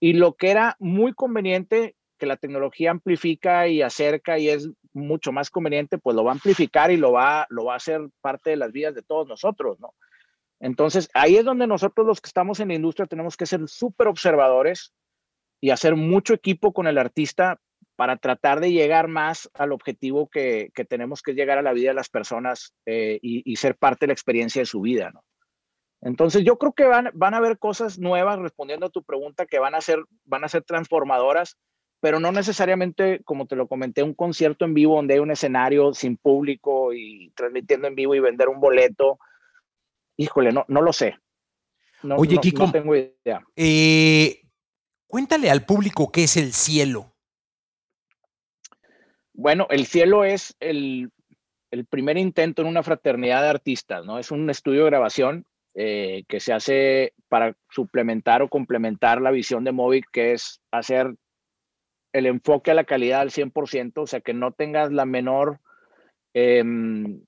[0.01, 5.33] Y lo que era muy conveniente, que la tecnología amplifica y acerca y es mucho
[5.33, 8.51] más conveniente, pues lo va a amplificar y lo va, lo va a hacer parte
[8.51, 9.95] de las vidas de todos nosotros, ¿no?
[10.59, 14.09] Entonces, ahí es donde nosotros los que estamos en la industria tenemos que ser súper
[14.09, 14.95] observadores
[15.61, 17.61] y hacer mucho equipo con el artista
[17.95, 21.95] para tratar de llegar más al objetivo que, tenemos que llegar a la vida de
[21.95, 25.23] las personas eh, y, y, ser parte de la experiencia de su vida, ¿no?
[26.07, 29.59] Entonces, yo creo que van, van a haber cosas nuevas respondiendo a tu pregunta que
[29.59, 31.57] van a ser, van a ser transformadoras,
[32.01, 35.93] pero no necesariamente, como te lo comenté, un concierto en vivo donde hay un escenario
[35.95, 39.19] sin público y transmitiendo en vivo y vender un boleto
[40.17, 41.19] Híjole, no, no lo sé.
[42.03, 43.45] No, Oye, Kiko, no tengo idea.
[43.55, 44.43] Eh,
[45.07, 47.13] cuéntale al público qué es el cielo.
[49.35, 51.11] Bueno, el cielo es el,
[51.71, 54.19] el, primer intento en una fraternidad de artistas, ¿no?
[54.19, 55.45] Es un estudio de grabación
[55.79, 61.15] eh, que se hace para suplementar o complementar la visión de Movic, que es hacer
[62.13, 65.61] el enfoque a la calidad al 100%, o sea, que no tengas la menor...
[66.33, 67.23] Em,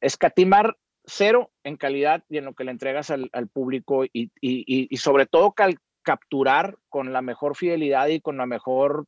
[0.00, 5.54] escatimar cero en calidad y en lo que le entregas al, público y, sobre todo
[6.02, 9.06] capturar con la mejor fidelidad y con la mejor,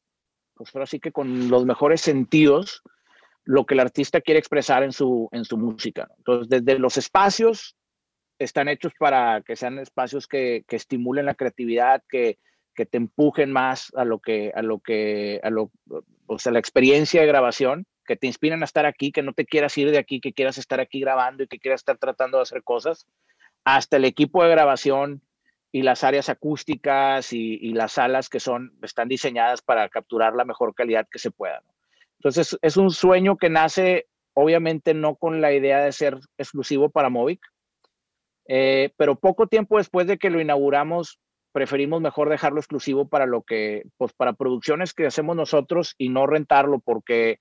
[0.54, 2.82] pues ahora sí que con los mejores sentidos
[3.44, 6.08] lo que el artista quiere expresar en su, en su música.
[6.18, 7.76] Entonces, desde los espacios
[8.40, 12.38] están hechos para que sean espacios que, estimulen la creatividad, que,
[12.74, 15.70] que, te empujen más a lo que, a lo que, a lo,
[16.26, 19.44] o sea, la experiencia de grabación que te inspiran a estar aquí, que no te
[19.44, 22.42] quieras ir de aquí, que quieras estar aquí grabando y que quieras estar tratando de
[22.42, 23.06] hacer cosas,
[23.62, 25.22] hasta el equipo de grabación
[25.70, 30.74] y las áreas acústicas y, las salas que son, están diseñadas para capturar la mejor
[30.74, 31.62] calidad que se pueda.
[32.18, 37.10] Entonces, es un sueño que nace, obviamente, no con la idea de ser exclusivo para
[37.10, 37.40] Movic,
[38.52, 41.20] eh, pero poco tiempo después de que lo inauguramos,
[41.52, 46.26] preferimos mejor dejarlo exclusivo para lo que, pues para producciones que hacemos nosotros y no
[46.26, 47.38] rentarlo porque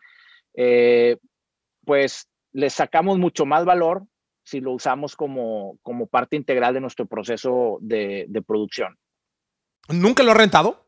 [0.53, 1.17] eh,
[1.83, 4.03] pues le sacamos mucho más valor
[4.43, 8.95] si lo usamos como, como parte integral de nuestro proceso de, producción.
[9.87, 10.85] ¿Nunca lo ha rentado?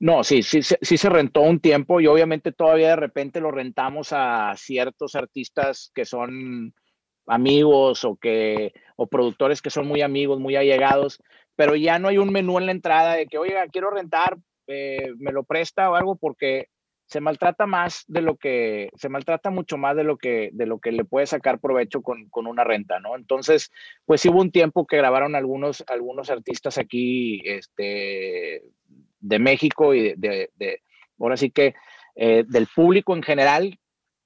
[0.00, 4.14] No, sí, sí, sí, se rentó un tiempo y obviamente todavía de repente lo rentamos
[4.14, 6.72] a ciertos artistas que son
[7.26, 11.22] amigos o que o productores que son muy amigos, muy allegados,
[11.56, 15.12] pero ya no hay un menú en la entrada de que, oiga, quiero rentar, eh,
[15.18, 16.68] me lo presta o algo porque
[17.06, 20.78] se maltrata más de lo que, se maltrata mucho más de lo que, de lo
[20.78, 23.16] que le puede sacar provecho con, una renta, ¿no?
[23.16, 23.70] Entonces,
[24.06, 28.62] pues hubo un tiempo que grabaron algunos, algunos artistas aquí, este,
[29.20, 30.80] de México y de,
[31.18, 31.74] ahora sí que
[32.16, 33.78] eh, del público en general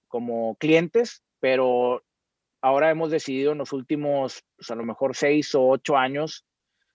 [0.07, 2.05] como clientes, pero
[2.61, 6.45] ahora hemos decidido en los últimos, pues a lo mejor seis o ocho años,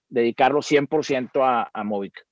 [0.08, 2.26] dedicarlo 100% a, a Movic.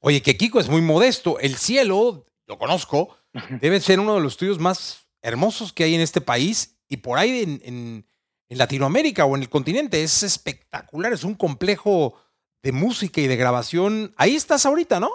[0.00, 1.38] Oye, que Kiko es muy modesto.
[1.38, 3.16] El cielo lo conozco,
[3.60, 7.18] debe ser uno de los estudios más hermosos que hay en este país y por
[7.18, 8.06] ahí en,
[8.48, 10.02] Latinoamérica o en el continente.
[10.02, 12.20] Es espectacular, es un complejo
[12.62, 14.12] de música y de grabación.
[14.18, 15.10] Ahí estás ahorita, ¿no?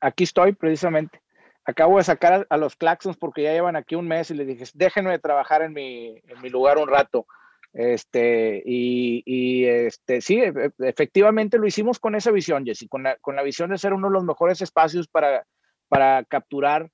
[0.00, 1.20] Aquí estoy precisamente.
[1.66, 4.64] Acabo de sacar a, los Claxons porque ya llevan aquí un mes y les dije,
[4.74, 7.26] déjenme trabajar en mi, en mi lugar un rato.
[7.72, 13.16] Este, y, este, sí, e, e, efectivamente lo hicimos con esa visión, Jessy, con la,
[13.16, 15.44] con la visión de ser uno de los mejores espacios para,
[15.88, 16.90] para capturar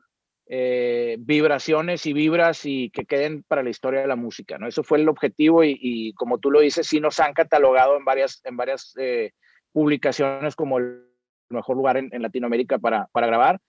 [0.53, 4.67] eh, vibraciones y vibras y que queden para la historia de la música, ¿no?
[4.67, 8.41] Eso fue el objetivo y, como tú lo dices, sí nos han catalogado en varias,
[8.45, 9.33] en varias eh,
[9.73, 11.05] publicaciones como el
[11.51, 13.61] mejor lugar en, Latinoamérica para, para, grabar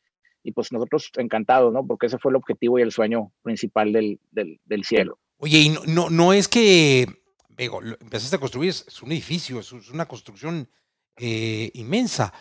[0.43, 1.86] y pues nosotros encantados, ¿no?
[1.86, 5.19] Porque ese fue el objetivo y el sueño principal del, del, cielo.
[5.38, 7.08] Oye, y no, no, es que,
[7.49, 10.69] digo, empezaste a construir, es, un edificio, es, una construcción
[11.17, 12.34] eh, inmensa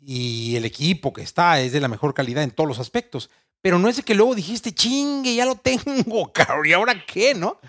[0.00, 3.30] y el equipo que está es de la mejor calidad en todos los aspectos.
[3.60, 7.34] Pero no es de que luego dijiste, chingue, ya lo tengo, cabrón, ¿y ahora qué,
[7.34, 7.60] no?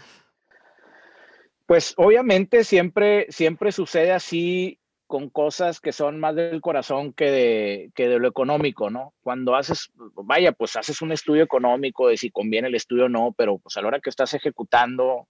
[1.65, 4.80] Pues obviamente siempre, siempre sucede así
[5.13, 9.13] con cosas que son más del corazón que de, que de lo económico, ¿no?
[9.21, 13.32] Cuando haces, vaya, pues haces un estudio económico de si conviene el estudio o no,
[13.38, 15.28] pero pues a la hora que estás ejecutando,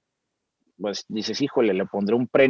[0.80, 2.48] pues dices, híjole, le pondré un pre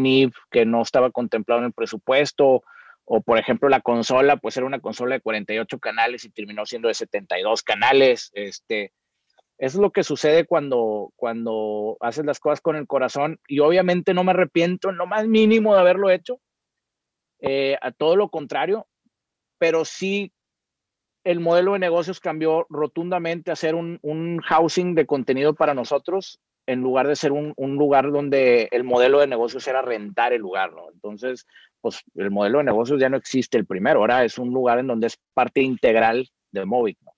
[0.51, 2.61] que no estaba contemplado en el presupuesto,
[3.03, 6.87] o por ejemplo la consola, pues era una consola de 48 canales y terminó siendo
[6.87, 8.29] de 72 canales.
[8.35, 8.93] Este,
[9.57, 14.23] es lo que sucede cuando, cuando haces las cosas con el corazón y obviamente no
[14.23, 16.39] me arrepiento en lo más mínimo de haberlo hecho,
[17.45, 18.87] eh, a todo lo contrario,
[19.57, 20.31] pero sí
[21.25, 26.39] el modelo de negocios cambió rotundamente a ser un, un housing de contenido para nosotros
[26.67, 30.41] en lugar de ser un, un, lugar donde el modelo de negocios era rentar el
[30.41, 30.89] lugar, ¿no?
[30.93, 31.45] Entonces,
[31.81, 34.87] pues el modelo de negocios ya no existe el primero, ahora es un lugar en
[34.87, 37.11] donde es parte integral de Movic, ¿no?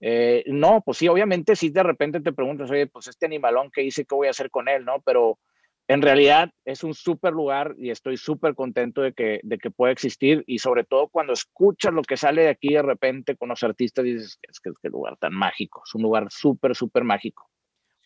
[0.00, 3.82] Eh, no, pues sí, obviamente si de repente te preguntas, oye, pues este animalón que
[3.82, 5.02] hice, ¿qué voy a hacer con él, no?
[5.04, 5.38] Pero
[5.86, 9.92] en realidad es un súper lugar y estoy súper contento de que, de que pueda
[9.92, 13.62] existir y sobre todo cuando escuchas lo que sale de aquí de repente con los
[13.62, 17.50] artistas dices, es que es que lugar tan mágico, es un lugar súper, súper mágico.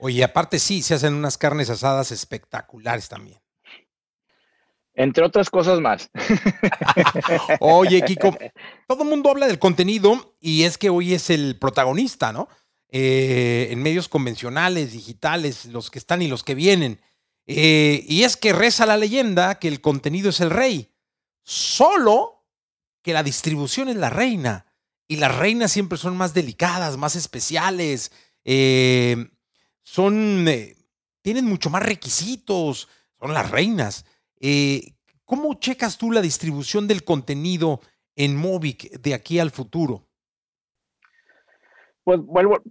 [0.00, 3.40] Oye, aparte sí, se hacen unas carnes asadas espectaculares también.
[4.94, 6.10] Entre otras cosas más.
[7.60, 8.36] Oye, Kiko,
[8.88, 12.48] todo el mundo habla del contenido y es que hoy es el protagonista, ¿no?
[12.90, 17.00] Eh, en medios convencionales, digitales, los que están y los que vienen.
[17.50, 20.92] Eh, y es que reza la leyenda que el contenido es el rey,
[21.42, 22.44] solo
[23.02, 24.66] que la distribución es la reina.
[25.08, 28.12] Y las reinas siempre son más delicadas, más especiales.
[28.44, 29.30] Eh,
[29.82, 30.76] son, eh,
[31.22, 32.88] tienen mucho más requisitos,
[33.18, 34.04] son las reinas.
[35.24, 37.80] ¿Cómo checas tú la distribución del contenido
[38.14, 40.06] en Movic de aquí al futuro?
[42.04, 42.62] Pues vuelvo,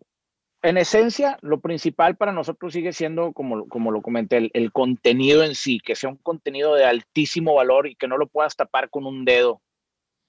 [0.69, 5.55] en esencia, lo principal para nosotros sigue siendo, como, como lo comenté, el, contenido en
[5.55, 9.05] sí, que sea un contenido de altísimo valor y que no lo puedas tapar con
[9.05, 9.61] un dedo.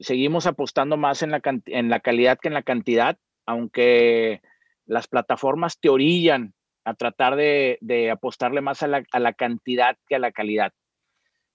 [0.01, 4.41] Seguimos apostando más en la, en la calidad que en la cantidad, aunque
[4.87, 10.33] las plataformas te orillan a tratar de, apostarle más a la, cantidad que a la
[10.33, 10.73] calidad.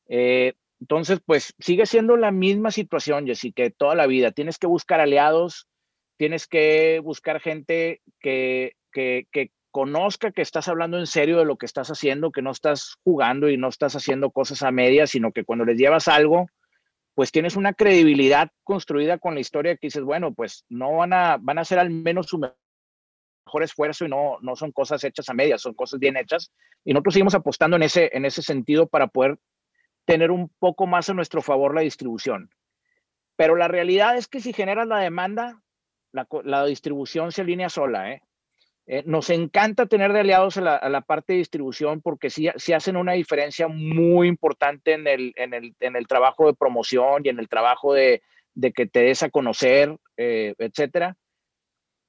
[0.07, 4.31] Eh, entonces, pues sigue siendo la misma situación, Jessy, que toda la vida.
[4.31, 5.67] Tienes que buscar aliados,
[6.23, 11.65] tienes que buscar gente que, que, conozca que estás hablando en serio de lo que
[11.65, 15.43] estás haciendo, que no estás jugando y no estás haciendo cosas a medias, sino que
[15.43, 16.47] cuando les llevas algo,
[17.13, 21.37] pues tienes una credibilidad construida con la historia que dices, bueno, pues no van a,
[21.41, 25.33] van a hacer al menos su mejor esfuerzo y no, no son cosas hechas a
[25.33, 26.53] medias, son cosas bien hechas.
[26.85, 29.39] Y nosotros seguimos apostando en ese, en ese sentido para poder
[30.05, 32.49] tener un poco más a nuestro favor la distribución.
[33.35, 35.63] Pero la realidad es que si generas la demanda,
[36.13, 38.11] la, distribución se alinea sola.
[38.11, 38.21] ¿eh?
[38.87, 39.03] ¿eh?
[39.05, 43.67] nos encanta tener de aliados a la, parte de distribución porque sí, hacen una diferencia
[43.67, 47.93] muy importante en el, en el, en el trabajo de promoción y en el trabajo
[47.93, 48.21] de,
[48.53, 51.17] de que te des a conocer, eh, etcétera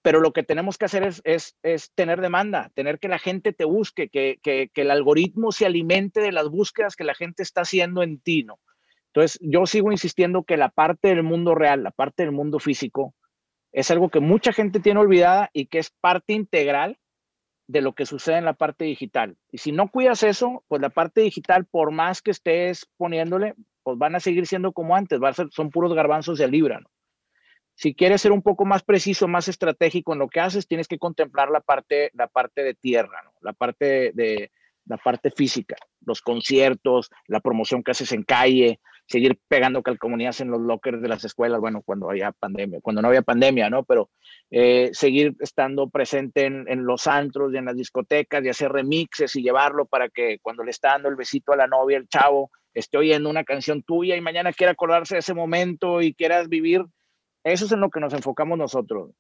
[0.05, 3.55] pero lo que tenemos que hacer es, es, es, tener demanda, tener que la gente
[3.55, 7.63] te busque, que, que, el algoritmo se alimente de las búsquedas que la gente está
[7.63, 8.61] haciendo en ti, ¿no?
[9.07, 13.15] Entonces, yo sigo insistiendo que la parte del mundo real, la parte del mundo físico,
[13.75, 16.97] es algo que mucha gente tiene olvidada y que es parte integral
[17.67, 19.37] de lo que sucede en la parte digital.
[19.51, 23.99] Y si no cuidas eso, pues la parte digital, por más que estés poniéndole, pues
[23.99, 25.19] van a seguir siendo como antes,
[25.51, 26.89] son puros garbanzos de libra, ¿no?
[27.77, 30.99] Si quieres ser un poco más preciso, más estratégico en lo que haces, tienes que
[30.99, 34.53] contemplar la parte, la parte de tierra, la, parte de,
[34.85, 35.75] la parte física,
[36.07, 41.09] los conciertos, la promoción que haces en calle, seguir pegando calcomanías en los lockers de
[41.09, 43.85] las escuelas, bueno, cuando había pandemia, cuando no había pandemia, ¿no?
[43.85, 44.11] Pero
[44.51, 49.37] eh, seguir estando presente en, en, los antros y en las discotecas y hacer remixes
[49.37, 52.51] y llevarlo para que cuando le está dando el besito a la novia, el chavo,
[52.73, 56.85] esté oyendo una canción tuya y mañana quiera acordarse de ese momento y quieras vivir
[57.45, 59.11] eso es en lo que nos enfocamos nosotros,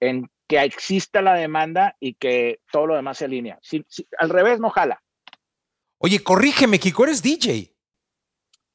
[0.00, 3.58] en que exista la demanda y que todo lo demás se alinea.
[3.62, 3.86] Si,
[4.18, 5.00] al revés, no jala.
[5.98, 7.72] Oye, corrígeme, Kiko, eres DJ.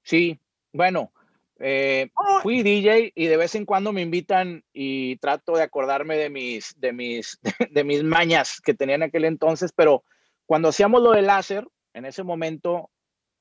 [0.01, 0.39] Sí,
[0.75, 1.11] bueno,
[1.59, 2.09] eh,
[2.41, 6.79] fui DJ y de vez en cuando me invitan y trato de acordarme de mis,
[6.79, 7.39] de mis,
[7.71, 10.03] de mis mañas que tenía en aquel entonces, pero
[10.45, 12.89] cuando hacíamos lo del láser, en ese momento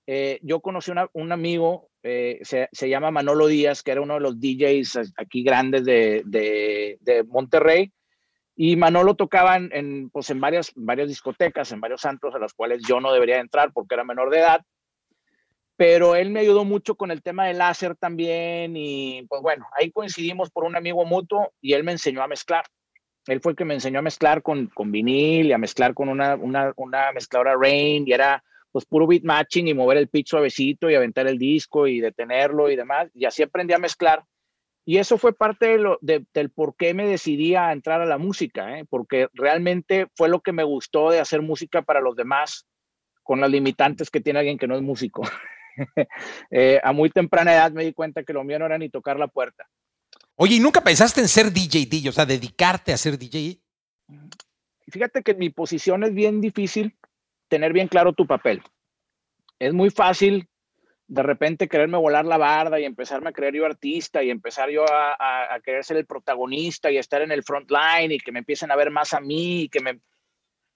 [0.07, 4.39] eh, yo conocí un amigo, eh, se, llama Manolo Díaz, que era uno de los
[4.39, 7.93] DJs aquí grandes de, de, Monterrey.
[8.57, 12.83] Y Manolo tocaba en, pues en varias, varias discotecas, en varios santos a los cuales
[12.87, 14.61] yo no debería entrar porque era menor de edad.
[15.77, 18.77] Pero él me ayudó mucho con el tema del láser también.
[18.77, 22.65] Y pues bueno, ahí coincidimos por un amigo mutuo y él me enseñó a mezclar.
[23.27, 26.09] Él fue el que me enseñó a mezclar con, con vinil y a mezclar con
[26.09, 30.31] una, una, una mezcladora Rain y era pues puro beat matching y mover el pitch
[30.31, 33.09] suavecito y aventar el disco y detenerlo y demás.
[33.15, 34.25] Y así aprendí a mezclar.
[34.85, 38.85] Y eso fue parte del por qué me decidí a entrar a la música, ¿eh?
[38.91, 42.67] porque realmente fue lo que me gustó de hacer música para los demás,
[43.23, 45.23] con las limitantes que tiene alguien que no es músico.
[46.51, 49.19] Eh, a muy temprana edad me di cuenta que lo mío no era ni tocar
[49.19, 49.69] la puerta.
[50.37, 52.09] Oye, ¿y nunca pensaste en ser DJ, DJ?
[52.09, 53.61] O sea, dedicarte a ser DJ.
[54.89, 56.97] Fíjate que mi posición es bien difícil
[57.49, 58.63] tener bien claro tu papel.
[59.59, 60.49] Es muy fácil
[61.07, 64.85] de repente quererme volar la barda y empezarme a creer yo artista y empezar yo
[64.89, 68.71] a, querer ser el protagonista y estar en el front line y que me empiecen
[68.71, 70.01] a ver más a mí y que me...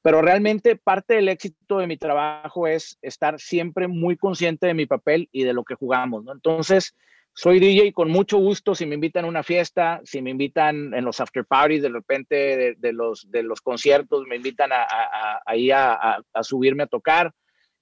[0.03, 4.87] Pero realmente parte del éxito de mi trabajo es estar siempre muy consciente de mi
[4.87, 6.33] papel y de lo que jugamos, ¿no?
[6.33, 6.95] Entonces,
[7.41, 11.05] soy DJ con mucho gusto si me invitan a una fiesta, si me invitan en
[11.05, 14.87] los after parties de repente de, los, de los conciertos, me invitan a,
[15.47, 17.33] a, subirme a tocar,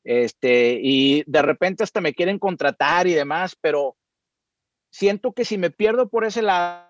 [0.05, 3.97] este, y de repente hasta me quieren contratar y demás, pero
[4.91, 6.86] siento que si me pierdo por ese lado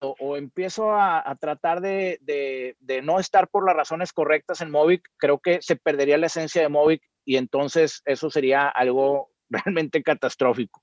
[0.00, 5.38] o, empiezo a, tratar de, de, no estar por las razones correctas en Movic, creo
[5.38, 10.82] que se perdería la esencia de Movic y entonces eso sería algo realmente catastrófico.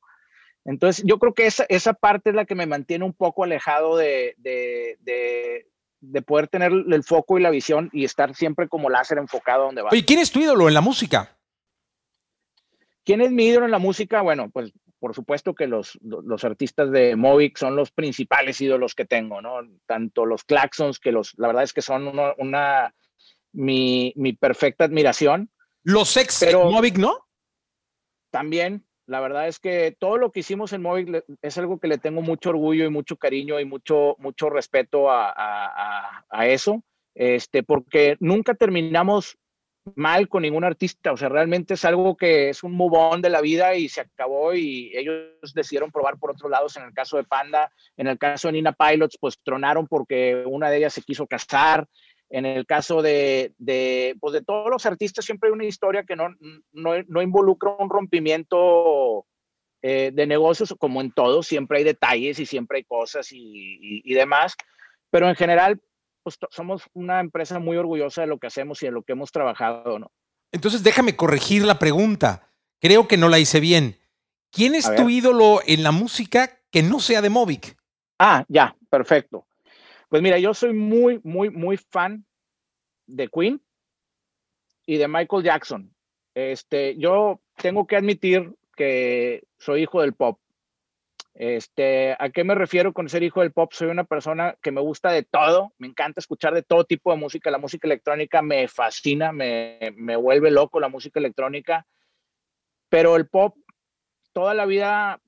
[0.66, 3.98] Entonces, yo creo que esa, esa parte es la que me mantiene un poco alejado
[3.98, 9.20] de, de, de, poder tener el foco y la visión y estar siempre como láser
[9.20, 9.90] enfocado donde va.
[9.92, 11.38] ¿Y quién es tu ídolo en la música?
[13.04, 14.24] ¿Quién es mi ídolo en la música?
[14.24, 19.06] Bueno, pues por supuesto que los, los artistas de Movic son los principales ídolos que
[19.06, 19.60] tengo, ¿no?
[19.86, 22.94] Tanto los Claxons, que los, la verdad es que son una,
[23.52, 25.52] mi, mi, perfecta admiración.
[25.84, 27.20] Los ex pero, Movic, ¿no?
[28.32, 32.00] También, La verdad es que todo lo que hicimos en Móvil es algo que le
[32.00, 36.84] tengo mucho orgullo y mucho cariño y mucho, mucho respeto a, a, a eso,
[37.14, 39.38] este, porque nunca terminamos
[39.94, 43.42] mal con ningún artista, o sea, realmente es algo que es un move de la
[43.42, 47.24] vida y se acabó y ellos decidieron probar por otros lados, en el caso de
[47.24, 51.28] Panda, en el caso de Nina Pilots, pues tronaron porque una de ellas se quiso
[51.28, 51.88] casar,
[52.30, 56.16] en el caso de, de, pues de todos los artistas siempre hay una historia que
[56.16, 56.30] no,
[56.72, 59.28] no, no involucra un rompimiento
[59.84, 64.56] eh, de negocios, como en todo, siempre hay detalles y siempre hay cosas y demás,
[65.12, 65.80] pero en general
[66.26, 69.32] pues somos una empresa muy orgullosa de lo que hacemos y de lo que hemos
[69.32, 70.12] trabajado, ¿no?
[70.52, 72.50] Entonces déjame corregir la pregunta.
[72.82, 74.00] Creo que no la hice bien.
[74.52, 77.78] ¿Quién es tu ídolo en la música que no sea de Movic?
[78.18, 79.46] Ah, ya, perfecto.
[80.10, 82.26] Pues mira, yo soy muy, muy, muy fan
[83.06, 83.62] de Queen
[84.88, 85.94] y de Michael Jackson.
[86.34, 90.40] Este, yo tengo que admitir que soy hijo del pop.
[91.36, 93.74] Este, ¿A qué me refiero con ser hijo del pop?
[93.74, 97.18] Soy una persona que me gusta de todo, me encanta escuchar de todo tipo de
[97.18, 97.52] música.
[97.52, 101.86] La música electrónica me fascina, me, me vuelve loco la música electrónica,
[102.90, 103.56] pero el pop
[104.32, 105.22] toda la vida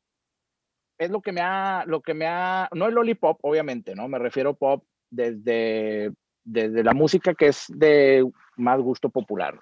[0.98, 4.08] es lo que me ha, lo que me ha, no el lollipop, obviamente, ¿no?
[4.08, 6.12] Me refiero pop desde,
[6.44, 9.60] desde la música que es de más gusto popular.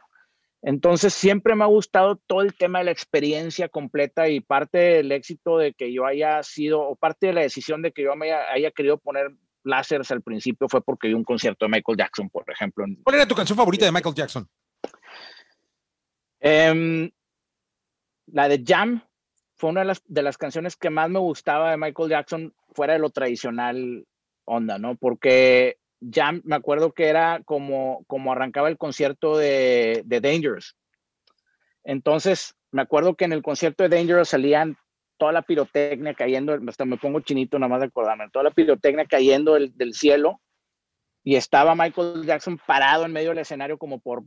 [0.67, 5.11] Entonces siempre me ha gustado todo el tema de la experiencia completa y parte del
[5.11, 8.33] éxito de que yo haya sido, o parte de la decisión de que yo me
[8.33, 9.31] haya, querido poner
[9.63, 12.83] láseres al principio fue porque vi un concierto de Michael Jackson, por ejemplo.
[13.03, 14.49] ¿Cuál era tu canción favorita de Michael Jackson?
[16.41, 17.11] Um,
[18.25, 19.03] la de Jam
[19.53, 22.93] fue una de las, de las canciones que más me gustaba de Michael Jackson fuera
[22.93, 24.07] de lo tradicional
[24.45, 24.95] onda, ¿no?
[24.95, 25.77] Porque
[26.07, 30.75] ya me acuerdo que era como, como arrancaba el concierto de, de Dangerous.
[31.83, 34.77] Entonces, me acuerdo que en el concierto de Dangerous salían
[35.17, 39.05] toda la pirotecnia cayendo, hasta me pongo chinito nada más de acordarme, toda la pirotecnia
[39.05, 40.41] cayendo del, del cielo
[41.23, 44.23] y estaba Michael Jackson parado en medio del escenario como por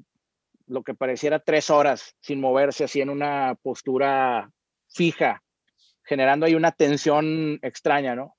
[0.66, 4.51] lo que pareciera tres horas sin moverse, así en una postura
[4.89, 5.43] fija,
[6.03, 8.38] generando ahí una tensión extraña, ¿no?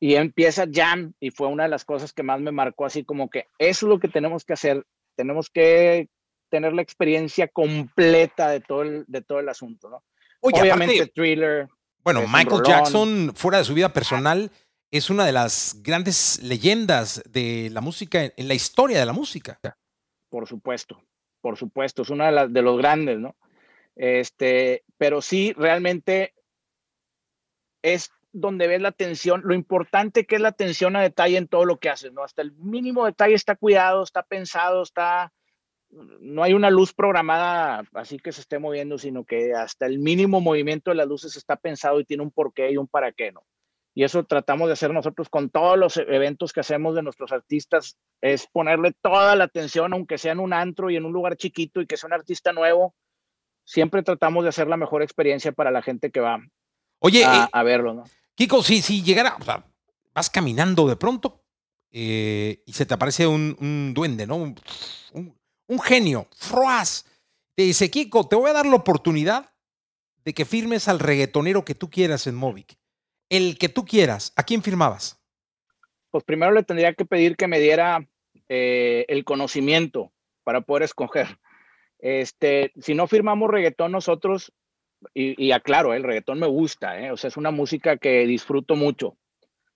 [0.00, 3.30] Y empieza Jam y fue una de las cosas que más me marcó así como
[3.30, 4.86] que eso es lo que tenemos que hacer,
[5.16, 6.08] tenemos que
[6.50, 10.04] tener la experiencia completa de todo el, de todo el asunto, ¿no?
[10.40, 11.68] Obviamente Thriller.
[12.02, 14.50] Bueno, Michael Jackson fuera de su vida personal
[14.90, 19.58] es una de las grandes leyendas de la música en la historia de la música.
[20.28, 21.02] Por supuesto,
[21.40, 23.34] por supuesto, es una de, las, de los grandes, ¿no?
[23.96, 26.34] Este, pero sí, realmente
[27.82, 31.64] es donde ves la atención, lo importante que es la atención a detalle en todo
[31.64, 32.24] lo que haces, ¿no?
[32.24, 35.32] Hasta el mínimo detalle está cuidado, está pensado, está,
[35.88, 40.40] no hay una luz programada así que se esté moviendo, sino que hasta el mínimo
[40.40, 43.44] movimiento de las luces está pensado y tiene un porqué y un para qué, ¿no?
[43.96, 47.96] Y eso tratamos de hacer nosotros con todos los eventos que hacemos de nuestros artistas,
[48.20, 51.80] es ponerle toda la atención, aunque sea en un antro y en un lugar chiquito
[51.80, 52.96] y que sea un artista nuevo,
[53.64, 56.40] siempre tratamos de hacer la mejor experiencia para la gente que va
[56.98, 58.04] Oye, a, eh, a verlo, ¿no?
[58.34, 59.64] Kiko, si, si llegara, o sea,
[60.14, 61.44] vas caminando de pronto
[61.96, 64.36] eh, y se te aparece un, duende, ¿no?
[64.36, 67.06] Un, genio, Froas.
[67.54, 69.52] Te dice, Kiko, te voy a dar la oportunidad
[70.24, 72.76] de que firmes al reggaetonero que tú quieras en Movic.
[73.28, 74.32] El que tú quieras.
[74.36, 75.20] ¿A quién firmabas?
[76.10, 78.06] Pues primero le tendría que pedir que me diera
[78.48, 80.12] eh, el conocimiento
[80.42, 81.38] para poder escoger.
[82.00, 84.52] Este, si no firmamos reggaetón nosotros,
[85.12, 87.10] y, y, aclaro, el reggaetón me gusta, ¿eh?
[87.10, 89.16] o sea, es una música que disfruto mucho,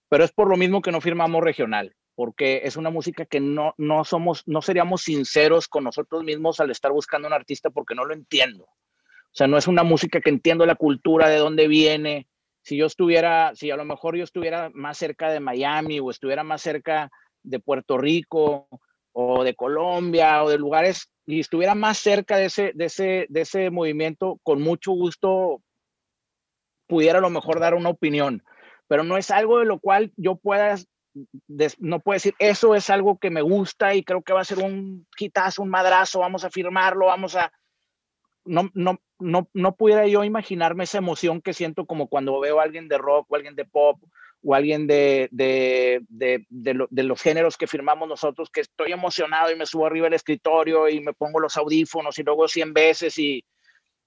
[0.08, 3.74] pero es por lo mismo que no firmamos regional, porque es una música que no,
[3.76, 8.04] no somos, no seríamos sinceros con nosotros mismos al estar buscando un artista porque no
[8.04, 8.64] lo entiendo.
[8.64, 12.26] O sea, no es una música que entiendo la cultura, de dónde viene.
[12.62, 16.42] Si yo estuviera, si a lo mejor yo estuviera más cerca de Miami o estuviera
[16.42, 17.10] más cerca
[17.42, 18.68] de Puerto Rico
[19.12, 23.40] o de Colombia o de lugares y estuviera más cerca de ese, de ese, de
[23.42, 25.62] ese movimiento, con mucho gusto
[26.86, 28.42] pudiera a lo mejor dar una opinión,
[28.86, 30.76] pero no es algo de lo cual yo pueda,
[31.78, 34.58] no puedo decir, eso es algo que me gusta y creo que va a ser
[34.58, 37.52] un hitazo, un madrazo, vamos a firmarlo, vamos a...
[38.46, 42.62] No, no, no, no pudiera yo imaginarme esa emoción que siento como cuando veo a
[42.62, 44.00] alguien de rock o alguien de pop
[44.42, 49.56] o alguien de, de, de, de, los géneros que firmamos nosotros, que estoy emocionado y
[49.56, 53.44] me subo arriba del escritorio y me pongo los audífonos y luego 100 veces y,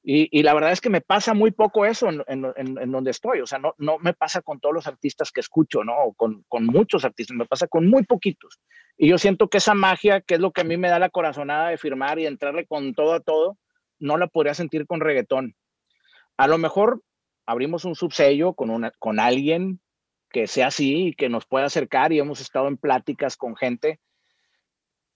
[0.04, 3.46] y, la verdad es que me pasa muy poco eso en, en, donde estoy, o
[3.46, 6.14] sea, no, no me pasa con todos los artistas que escucho, ¿no?
[6.16, 8.60] Con, con muchos artistas, me pasa con muy poquitos.
[8.98, 11.10] Y yo siento que esa magia, que es lo que a mí me da la
[11.10, 13.60] corazonada de firmar y entrarle con todo a todo,
[14.00, 15.56] no la podría sentir con reggaetón.
[16.36, 17.04] A lo mejor
[17.46, 19.82] abrimos un subsello con, una, con alguien
[20.32, 24.00] que sea así y que nos pueda acercar y hemos estado en pláticas con gente,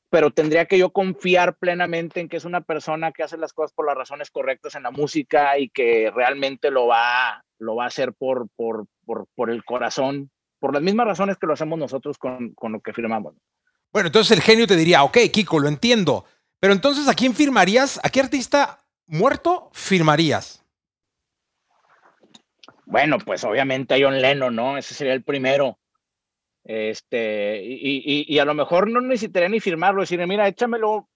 [0.09, 3.74] pero tendría que yo confiar plenamente en que es una persona que hace las cosas
[3.74, 7.88] por las razones correctas en la música y que realmente lo va, lo va a
[7.88, 12.18] hacer por, por, por, por el corazón, por las mismas razones que lo hacemos nosotros
[12.18, 13.36] con, con lo que firmamos.
[13.91, 16.26] Bueno, entonces el genio te diría, ok, Kiko, lo entiendo,
[16.59, 17.99] pero entonces ¿a quién firmarías?
[18.03, 20.64] ¿A qué artista muerto firmarías?
[22.86, 24.77] Bueno, pues obviamente John Lennon, ¿no?
[24.77, 25.79] Ese sería el primero.
[26.63, 31.07] Este, y, y, a lo mejor no necesitaría ni firmarlo, decirle, mira, échamelo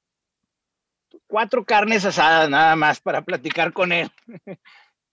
[1.26, 4.11] cuatro carnes asadas nada más para platicar con él.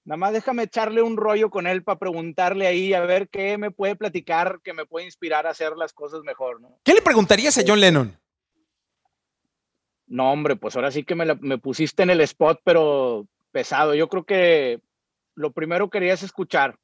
[0.05, 3.71] nada más déjame echarle un rollo con él para preguntarle ahí a ver qué me
[3.71, 6.79] puede platicar, que me puede inspirar a hacer las cosas mejor, ¿no?
[6.85, 8.19] ¿Qué le preguntarías a John Lennon?
[10.07, 13.95] No, hombre, pues ahora sí que me, me pusiste en el spot, pero pesado.
[13.95, 14.81] Yo creo que
[15.37, 16.77] lo primero querías escuchar,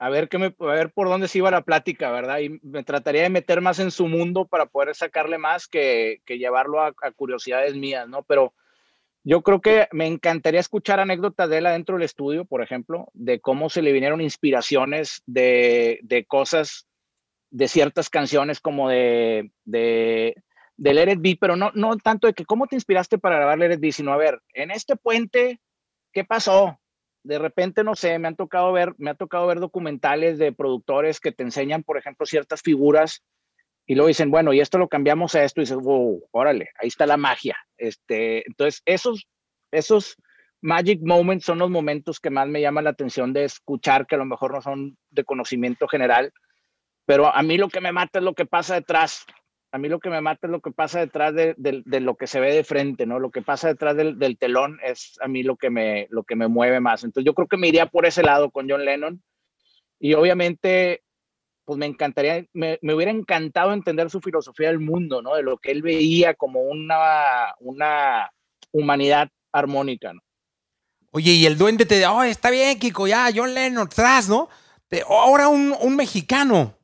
[0.00, 2.38] a ver, qué me, a ver por dónde se iba la plática, ¿verdad?
[2.38, 6.38] Y me trataría de meter más en su mundo para poder sacarle más que, que
[6.38, 8.22] llevarlo a, curiosidades mías, ¿no?
[8.22, 8.54] Pero
[9.24, 13.40] yo creo que me encantaría escuchar anécdotas de él adentro del estudio, por ejemplo, de
[13.40, 16.86] cómo se le vinieron inspiraciones de, de cosas,
[17.50, 20.34] de ciertas canciones como de, de,
[20.78, 23.74] de Let It pero no, no tanto de que cómo te inspiraste para grabar Let
[23.74, 25.60] It Be, sino a ver, en este puente,
[26.10, 26.80] ¿qué pasó?
[27.22, 31.20] De repente, no sé, me han tocado ver, me ha tocado ver documentales de productores
[31.20, 33.22] que te enseñan, por ejemplo, ciertas figuras
[33.86, 36.88] y luego dicen, bueno, y esto lo cambiamos a esto y dices, wow, órale, ahí
[36.88, 37.56] está la magia.
[37.76, 39.26] Este, entonces, esos,
[39.72, 40.16] esos
[40.62, 44.18] magic moments son los momentos que más me llaman la atención de escuchar, que a
[44.18, 46.32] lo mejor no son de conocimiento general,
[47.04, 49.26] pero a mí lo que me mata es lo que pasa detrás
[49.72, 51.54] a mí lo que me mata es lo que pasa detrás de,
[52.00, 53.20] lo que se ve de frente, ¿no?
[53.20, 56.08] Lo que pasa detrás del, telón es a mí lo que, me,
[56.48, 57.04] mueve más.
[57.04, 59.22] Entonces yo creo que me iría por ese lado con John Lennon.
[60.00, 61.02] Y obviamente,
[61.64, 65.36] pues me encantaría, me, hubiera encantado entender su filosofía del mundo, ¿no?
[65.36, 67.54] De lo que él veía como una,
[68.72, 70.20] humanidad armónica, ¿no?
[71.12, 74.48] Oye, y el duende te dice, oh, está bien, Kiko, ya, John Lennon, tras, ¿no?
[75.08, 76.79] ahora un mexicano.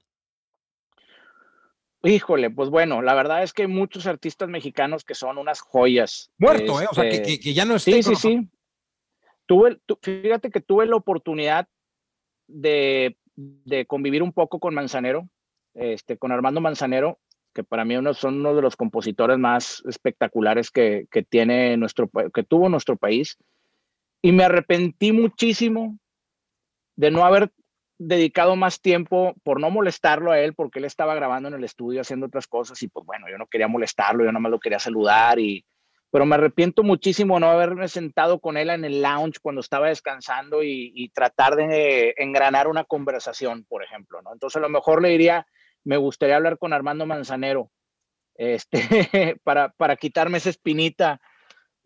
[2.06, 6.30] Híjole, pues bueno, la verdad es que hay muchos artistas mexicanos que son unas joyas.
[6.38, 6.86] Muerto, ¿eh?
[6.90, 7.90] O sea, que, este, ya no está.
[7.90, 8.48] Sí, sí, sí.
[9.46, 11.68] Tuve, fíjate que tuve la oportunidad
[12.46, 13.16] de,
[13.86, 15.28] convivir un poco con Manzanero,
[15.74, 17.18] este, con Armando Manzanero,
[17.52, 22.08] que para mí uno, son uno de los compositores más espectaculares que, que, tiene nuestro,
[22.32, 23.36] que tuvo nuestro país.
[24.22, 25.98] Y me arrepentí muchísimo
[26.96, 27.50] de no haber
[27.98, 32.02] dedicado más tiempo por no molestarlo a él, porque él estaba grabando en el estudio
[32.02, 34.78] haciendo otras cosas y pues bueno, yo no quería molestarlo, yo nada más lo quería
[34.78, 35.64] saludar y,
[36.10, 40.62] pero me arrepiento muchísimo no haberme sentado con él en el lounge cuando estaba descansando
[40.62, 44.32] y, tratar de engranar una conversación, por ejemplo, ¿no?
[44.32, 45.46] Entonces a lo mejor le diría,
[45.84, 47.70] me gustaría hablar con Armando Manzanero,
[48.34, 48.78] este,
[49.44, 51.20] para, para quitarme esa espinita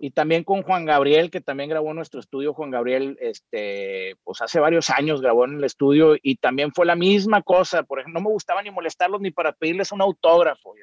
[0.03, 2.55] y también con Juan Gabriel, que también grabó en nuestro estudio.
[2.55, 6.97] Juan Gabriel, este, pues hace varios años grabó en el estudio y también fue la
[6.97, 7.83] misma cosa.
[7.83, 10.75] Por no me gustaba ni molestarlos ni para pedirles un autógrafo.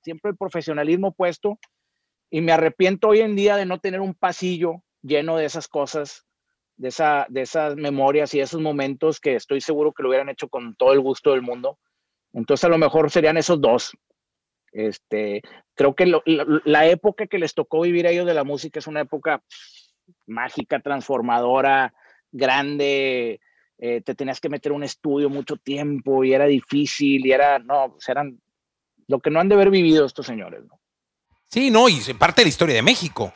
[0.00, 1.58] siempre el profesionalismo puesto.
[2.30, 6.24] Y me arrepiento hoy en día de no tener un pasillo lleno de esas cosas,
[6.76, 10.48] de, esa, de esas memorias y esos momentos que estoy seguro que lo hubieran hecho
[10.48, 11.80] con todo el gusto del mundo.
[12.32, 13.92] Entonces, a lo mejor serían esos dos.
[14.72, 15.42] Este,
[15.74, 19.02] creo que la, época que les tocó vivir a ellos de la música es una
[19.02, 19.42] época
[20.26, 21.92] mágica, transformadora,
[22.30, 23.40] grande.
[23.78, 27.92] Eh, te tenías que meter un estudio mucho tiempo y era difícil y era, no,
[27.92, 28.40] pues eran
[29.08, 30.64] lo que no han de haber vivido estos señores.
[30.64, 30.80] ¿no?
[31.48, 33.34] Sí, no, y parte de la historia de México.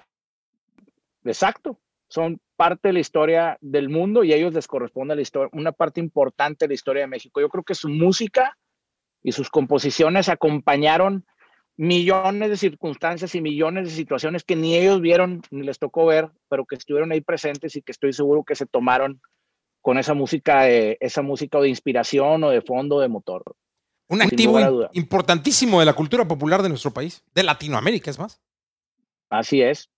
[1.24, 1.78] Exacto,
[2.08, 5.72] son parte de la historia del mundo y a ellos les corresponde la historia, una
[5.72, 7.40] parte importante de la historia de México.
[7.40, 8.56] Yo creo que su música
[9.26, 11.26] y sus composiciones acompañaron
[11.76, 16.30] millones de circunstancias y millones de situaciones que ni ellos vieron ni les tocó ver,
[16.48, 19.20] pero que estuvieron ahí presentes y que estoy seguro que se tomaron
[19.82, 23.42] con esa música, esa música de inspiración o de fondo de motor.
[24.06, 24.60] Un activo
[24.92, 28.40] importantísimo de la cultura popular de nuestro país, de Latinoamérica, es más.
[29.28, 29.90] Así es.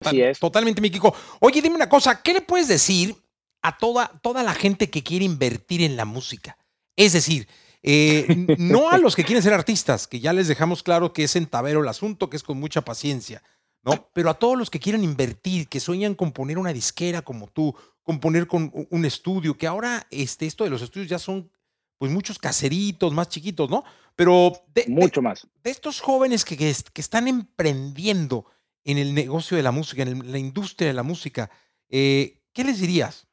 [0.00, 0.38] Así es.
[0.38, 1.14] Totalmente, Miquico.
[1.40, 3.14] Oye, dime una cosa, ¿qué le puedes decir
[3.60, 6.56] a toda, toda la gente que quiere invertir en la música?
[6.96, 7.46] Es decir,
[7.88, 11.36] eh, no a los que quieren ser artistas, que ya les dejamos claro que es
[11.36, 13.44] en tabero el asunto, que es con mucha paciencia,
[13.84, 14.10] ¿no?
[14.12, 17.76] Pero a todos los que quieren invertir, que sueñan con poner una disquera como tú,
[18.02, 21.48] con poner con un estudio, que ahora este, esto de los estudios ya son
[21.96, 23.84] pues muchos caseritos más chiquitos, ¿no?
[24.16, 25.46] Pero de, mucho más.
[25.62, 28.46] De estos jóvenes que, que, están emprendiendo
[28.82, 31.50] en el negocio de la música, en la industria de la música,
[31.88, 33.28] eh, ¿qué les dirías?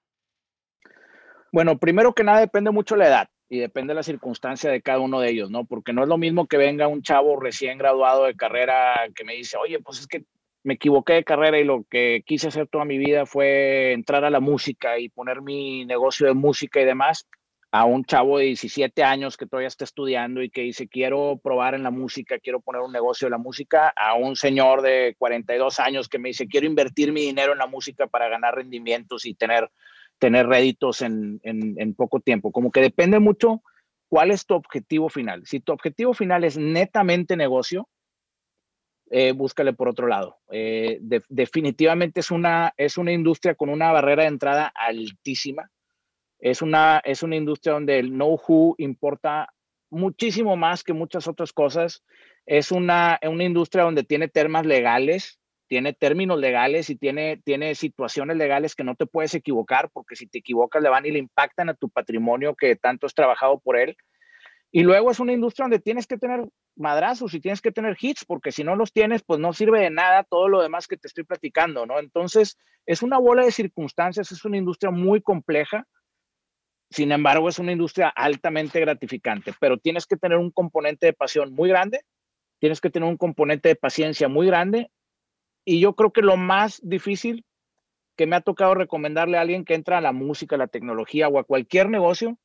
[1.51, 4.99] Bueno, primero que nada depende mucho la edad y depende de la circunstancia de cada
[4.99, 5.65] uno de ellos, ¿no?
[5.65, 9.33] Porque no es lo mismo que venga un chavo recién graduado de carrera que me
[9.33, 10.23] dice, oye, pues es que
[10.63, 14.29] me equivoqué de carrera y lo que quise hacer toda mi vida fue entrar a
[14.29, 17.27] la música y poner mi negocio de música y demás,
[17.73, 21.73] a un chavo de 17 años que todavía está estudiando y que dice, quiero probar
[21.73, 25.79] en la música, quiero poner un negocio de la música, a un señor de 42
[25.79, 29.33] años que me dice, quiero invertir mi dinero en la música para ganar rendimientos y
[29.33, 29.71] tener,
[30.23, 32.53] tener réditos en, en poco tiempo.
[32.53, 33.61] Como que depende mucho
[34.07, 35.45] cuál es tu objetivo final.
[35.45, 37.89] Si tu objetivo final es netamente negocio,
[39.09, 40.37] eh, búscale por otro lado.
[40.49, 40.97] Eh,
[41.27, 45.69] definitivamente es una, es una industria con una barrera de entrada altísima.
[46.39, 49.53] Es una, es una industria donde el know-how importa
[49.89, 52.01] muchísimo más que muchas otras cosas.
[52.45, 55.37] Es una, una industria donde tiene temas legales,
[55.73, 60.27] tiene términos legales y tiene, tiene situaciones legales que no te puedes equivocar, porque si
[60.27, 63.75] te equivocas le van y le impactan a tu patrimonio que tanto has trabajado por
[63.75, 63.97] él.
[64.71, 66.45] Y luego es una industria donde tienes que tener
[66.75, 69.89] madrazos y tienes que tener hits, porque si no los tienes, pues no sirve de
[69.89, 71.97] nada todo lo demás que te estoy platicando, ¿no?
[71.97, 72.55] Entonces,
[72.85, 75.87] es una bola de circunstancias, es una industria muy compleja,
[76.91, 81.51] sin embargo, es una industria altamente gratificante, pero tienes que tener un componente de pasión
[81.55, 82.01] muy grande,
[82.59, 84.91] tienes que tener un componente de paciencia muy grande,
[85.65, 87.45] y yo creo que lo más difícil
[88.15, 91.27] que me ha tocado recomendarle a alguien que entra a la música, a la tecnología
[91.27, 92.37] o a cualquier negocio,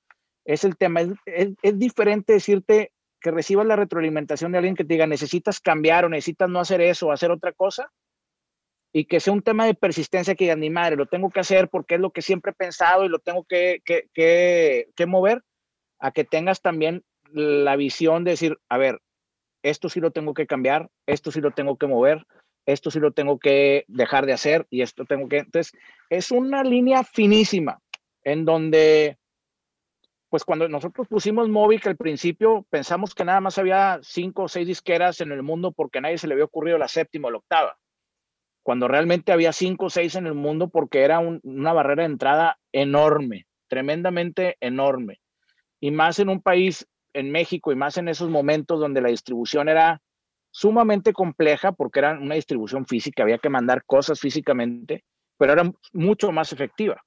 [0.44, 1.00] es el tema.
[1.26, 6.08] Es, diferente decirte que recibas la retroalimentación de alguien que te diga, necesitas cambiar o
[6.08, 7.90] necesitas no hacer eso o hacer otra cosa,
[8.92, 11.68] y que sea un tema de persistencia que digan, mi madre, lo tengo que hacer
[11.68, 14.08] porque es lo que siempre he pensado y lo tengo que, que,
[14.94, 15.42] que, mover,
[15.98, 19.00] a que tengas también la visión de decir, a ver,
[19.62, 22.24] esto sí lo tengo que cambiar, esto sí lo tengo que mover,
[22.68, 25.38] esto sí lo tengo que dejar de hacer y esto tengo que...
[25.38, 25.72] Entonces,
[26.10, 27.80] es una línea finísima
[28.22, 29.16] en donde
[30.28, 34.66] pues cuando nosotros pusimos Movic al principio, pensamos que nada más había cinco o seis
[34.66, 37.38] disqueras en el mundo porque a nadie se le había ocurrido la séptima o la
[37.38, 37.78] octava.
[38.62, 42.58] Cuando realmente había cinco o seis en el mundo porque era una barrera de entrada
[42.72, 45.20] enorme, tremendamente enorme.
[45.80, 49.70] Y más en un país, en México, y más en esos momentos donde la distribución
[49.70, 50.02] era
[50.58, 55.04] sumamente compleja porque era una distribución física, había que mandar cosas físicamente,
[55.36, 57.00] pero era mucho más efectiva.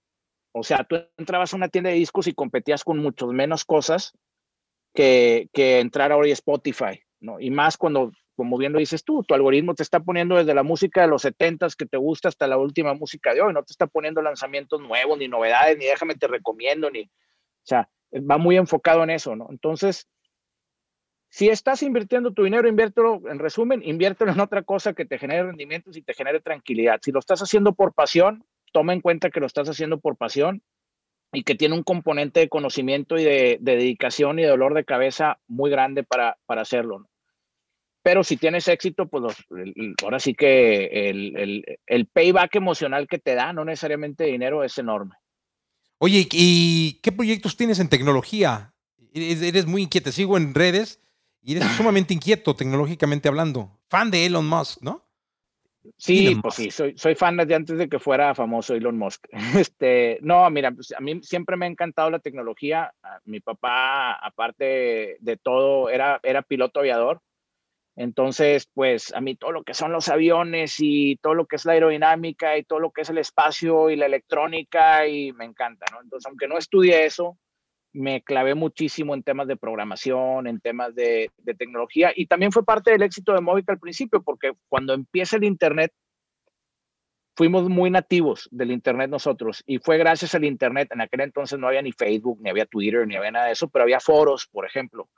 [0.53, 4.13] O sea, tú entrabas a una tienda de discos y competías con muchos menos cosas
[4.93, 7.41] que, que entrar ahora y Spotify, ¿no?
[7.41, 10.63] Y más cuando, como bien lo dices tú, tu algoritmo te está poniendo desde la
[10.63, 13.73] música de los 70 que te gusta hasta la última música de hoy, no te
[13.73, 18.55] está poniendo lanzamientos nuevos, ni novedades, ni déjame te recomiendo, ni, o sea, va muy
[18.55, 19.47] enfocado en eso, ¿no?
[19.49, 20.07] Entonces,
[21.31, 25.43] si estás invirtiendo tu dinero, inviértelo, en resumen, inviértelo en otra cosa que te genere
[25.43, 26.99] rendimientos y te genere tranquilidad.
[27.01, 30.61] Si lo estás haciendo por pasión, toma en cuenta que lo estás haciendo por pasión
[31.31, 35.39] y que tiene un componente de conocimiento y de, dedicación y de dolor de cabeza
[35.47, 37.07] muy grande para, para hacerlo.
[38.03, 39.33] Pero si tienes éxito, pues
[40.03, 41.09] ahora sí que
[41.87, 45.15] el, payback emocional que te da, no necesariamente dinero, es enorme.
[45.97, 48.73] Oye, ¿y qué proyectos tienes en tecnología?
[49.13, 50.99] Eres, muy inquieto, sigo en redes
[51.43, 53.79] y eres sumamente inquieto tecnológicamente hablando.
[53.89, 55.05] Fan de Elon Musk, ¿no?
[55.97, 59.27] Sí, pues sí, soy, soy fan desde antes de que fuera famoso Elon Musk.
[59.57, 62.93] Este, no, mira, pues a mí siempre me ha encantado la tecnología.
[63.25, 67.21] Mi papá, aparte de todo, era, era piloto aviador.
[67.95, 71.65] Entonces, pues a mí todo lo que son los aviones y todo lo que es
[71.65, 75.85] la aerodinámica y todo lo que es el espacio y la electrónica y me encanta,
[75.91, 76.01] ¿no?
[76.01, 77.37] Entonces, aunque no estudié eso,
[77.93, 82.91] me clavé muchísimo en temas de programación, en temas de, tecnología y también fue parte
[82.91, 85.91] del éxito de Movic al principio, porque cuando empieza el Internet,
[87.35, 90.89] fuimos muy nativos del Internet nosotros y fue gracias al Internet.
[90.91, 93.69] En aquel entonces no había ni Facebook, ni había Twitter, ni había nada de eso,
[93.69, 95.09] pero había foros, por ejemplo.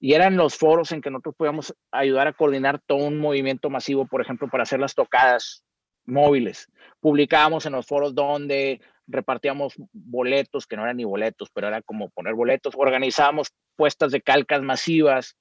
[0.00, 4.06] Y eran los foros en que nosotros podíamos ayudar a coordinar todo un movimiento masivo,
[4.06, 5.64] por ejemplo, para hacer las tocadas
[6.04, 6.70] móviles.
[7.00, 12.10] Publicábamos en los foros donde repartíamos boletos, que no eran ni boletos, pero era como
[12.10, 15.36] poner boletos, organizábamos puestas de calcas masivas.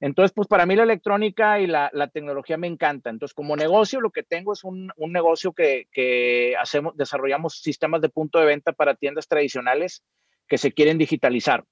[0.00, 3.10] Entonces, pues para mí la electrónica y la, tecnología me encanta.
[3.10, 8.38] Entonces, como negocio, lo que tengo es un, negocio que, hacemos, desarrollamos sistemas de punto
[8.38, 10.02] de venta para tiendas tradicionales
[10.46, 11.64] que se quieren digitalizar.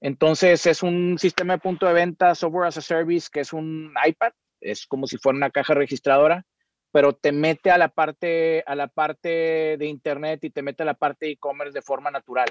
[0.00, 3.92] Entonces, es un sistema de punto de venta, software as a service, que es un
[4.04, 6.44] iPad, es como si fuera una caja registradora
[6.94, 10.86] pero te mete a la parte, a la parte de internet y te mete a
[10.86, 12.46] la parte de e-commerce de forma natural.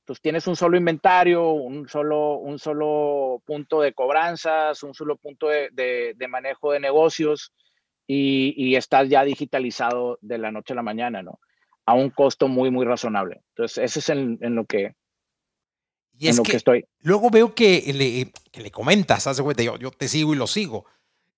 [0.00, 5.48] Entonces tienes un solo inventario, un solo, un solo punto de cobranzas, un solo punto
[5.48, 7.52] de, de, manejo de negocios
[8.06, 11.38] y, y, estás ya digitalizado de la noche a la mañana, ¿no?
[11.84, 13.42] a un costo muy, muy razonable.
[13.50, 14.94] Entonces, ese es en, lo que,
[16.18, 16.86] y es que, estoy.
[17.02, 20.46] Luego veo que le, que le comentas, hace cuenta, yo, yo te sigo y lo
[20.46, 20.86] sigo.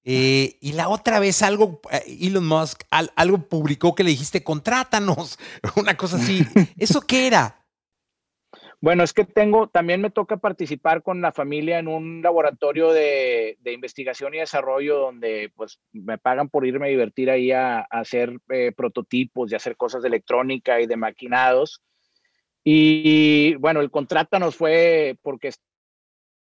[0.08, 5.36] Eh, y la otra vez algo, eh, Elon Musk, algo publicó que le dijiste, contrátanos,
[5.76, 6.42] una cosa así.
[6.78, 7.66] ¿Eso qué era?
[8.80, 13.58] Bueno, es que tengo, también me toca participar con la familia en un laboratorio de,
[13.64, 18.70] investigación y desarrollo donde pues me pagan por irme a divertir ahí a, hacer eh,
[18.76, 21.82] prototipos y hacer cosas de electrónica y de maquinados.
[22.62, 23.90] Y bueno, el
[24.38, 25.50] nos fue porque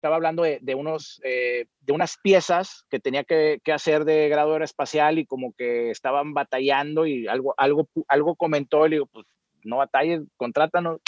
[0.00, 5.18] estaba hablando de, unos, eh, de unas piezas que tenía que, hacer de grado aeroespacial
[5.18, 9.26] y como que estaban batallando y algo, algo, algo comentó y le digo, pues
[9.62, 11.00] no batalles, contrátanos.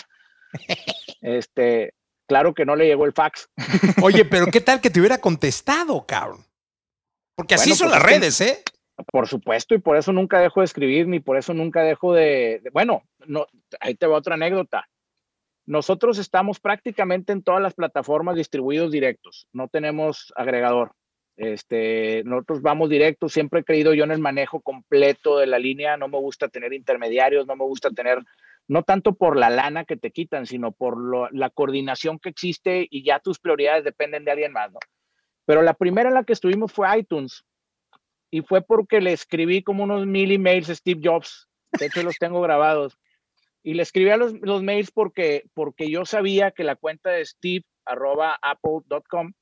[1.23, 1.95] Este,
[2.27, 3.49] claro que no le llegó el fax.
[4.03, 6.45] Oye, pero ¿qué tal que te hubiera contestado, cabrón?
[7.37, 8.65] Porque así son pues las redes, ¿eh?
[9.11, 12.61] Por supuesto, y por eso nunca dejo de escribir, ni por eso nunca dejo de,
[12.73, 13.47] bueno, no,
[13.79, 14.89] ahí te va otra anécdota.
[15.73, 20.93] Nosotros estamos prácticamente en todas las plataformas distribuidos directos, no tenemos agregador.
[21.39, 25.97] Este, nosotros vamos directos, siempre he creído yo en el manejo completo de la línea,
[25.97, 28.19] no me gusta tener intermediarios, no me gusta tener
[28.69, 33.03] no tanto por la lana que te quitan, sino por la coordinación que existe y
[33.03, 34.79] ya tus prioridades dependen de alguien más, ¿no?
[35.47, 37.47] Pero la primera en la que estuvimos fue iTunes
[38.31, 41.49] y fue porque le escribí como unos mil emails a Steve Jobs,
[41.79, 42.99] de hecho los tengo grabados,
[43.63, 47.65] y le escribí a los, mails porque, porque yo sabía que la cuenta de steve
[47.85, 49.33] arroba apple.com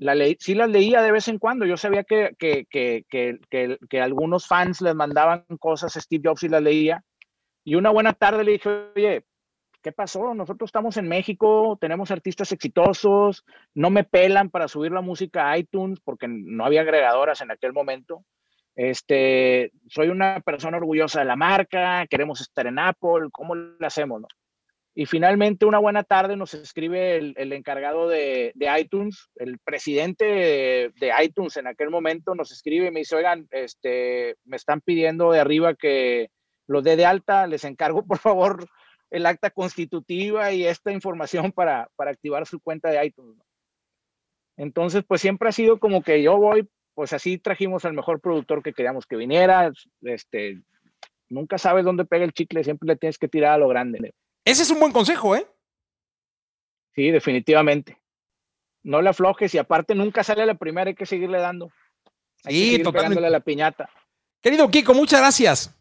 [0.00, 1.66] la ley, sí las leía de vez en cuando.
[1.66, 6.42] Yo sabía que, que, que, que, que algunos fans les mandaban cosas a Steve Jobs
[6.42, 7.04] y las leía.
[7.64, 9.26] Y una buena tarde le dije, oye,
[9.82, 10.34] ¿qué pasó?
[10.34, 13.44] Nosotros estamos en México, tenemos artistas exitosos,
[13.74, 17.74] no me pelan para subir la música a iTunes porque no había agregadoras en aquel
[17.74, 18.24] momento.
[18.76, 24.22] Este, soy una persona orgullosa de la marca, queremos estar en Apple, ¿cómo le hacemos?
[24.94, 31.12] Y finalmente una buena tarde nos escribe el, encargado de, iTunes, el presidente de, de,
[31.22, 35.40] iTunes en aquel momento nos escribe y me dice, oigan, este, me están pidiendo de
[35.40, 36.30] arriba que,
[36.70, 38.66] los de de alta, les encargo por favor
[39.10, 43.42] el acta constitutiva y esta información para, para activar su cuenta de iTunes.
[44.56, 46.68] Entonces, pues siempre ha sido como que yo voy,
[47.00, 49.72] pues así trajimos al mejor productor que queríamos que viniera.
[50.02, 50.60] Este,
[51.30, 54.12] nunca sabes dónde pega el chicle, siempre le tienes que tirar a lo grande.
[54.44, 55.46] Ese es un buen consejo, ¿eh?
[56.94, 57.96] Sí, definitivamente.
[58.82, 61.70] No le aflojes y aparte nunca sale a la primera, hay que seguirle dando.
[62.44, 63.88] Hay sí, que la piñata.
[64.42, 65.74] Querido Kiko, muchas gracias.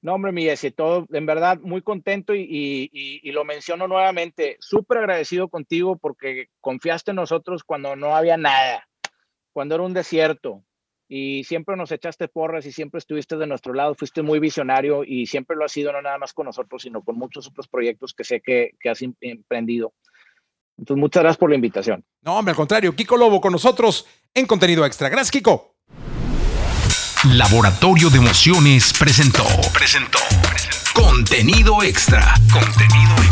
[0.00, 5.48] No, hombre, mi ese todo, en verdad, muy contento y, lo menciono nuevamente, súper agradecido
[5.48, 8.88] contigo porque confiaste en nosotros cuando no había nada,
[9.52, 10.64] cuando era un desierto
[11.08, 15.26] y siempre nos echaste porras y siempre estuviste de nuestro lado, fuiste muy visionario y
[15.26, 18.22] siempre lo has sido, no nada más con nosotros, sino con muchos otros proyectos que
[18.22, 19.92] sé que, que has em, emprendido.
[20.78, 22.04] Entonces, muchas gracias por la invitación.
[22.22, 25.08] No, hombre, al contrario, Kiko Lobo con nosotros en contenido extra.
[25.08, 25.74] Gracias, Kiko.
[27.34, 29.44] Laboratorio de Emociones presentó.
[29.74, 30.20] Presentó.
[30.94, 32.34] Contenido extra.
[32.50, 33.29] Contenido extra.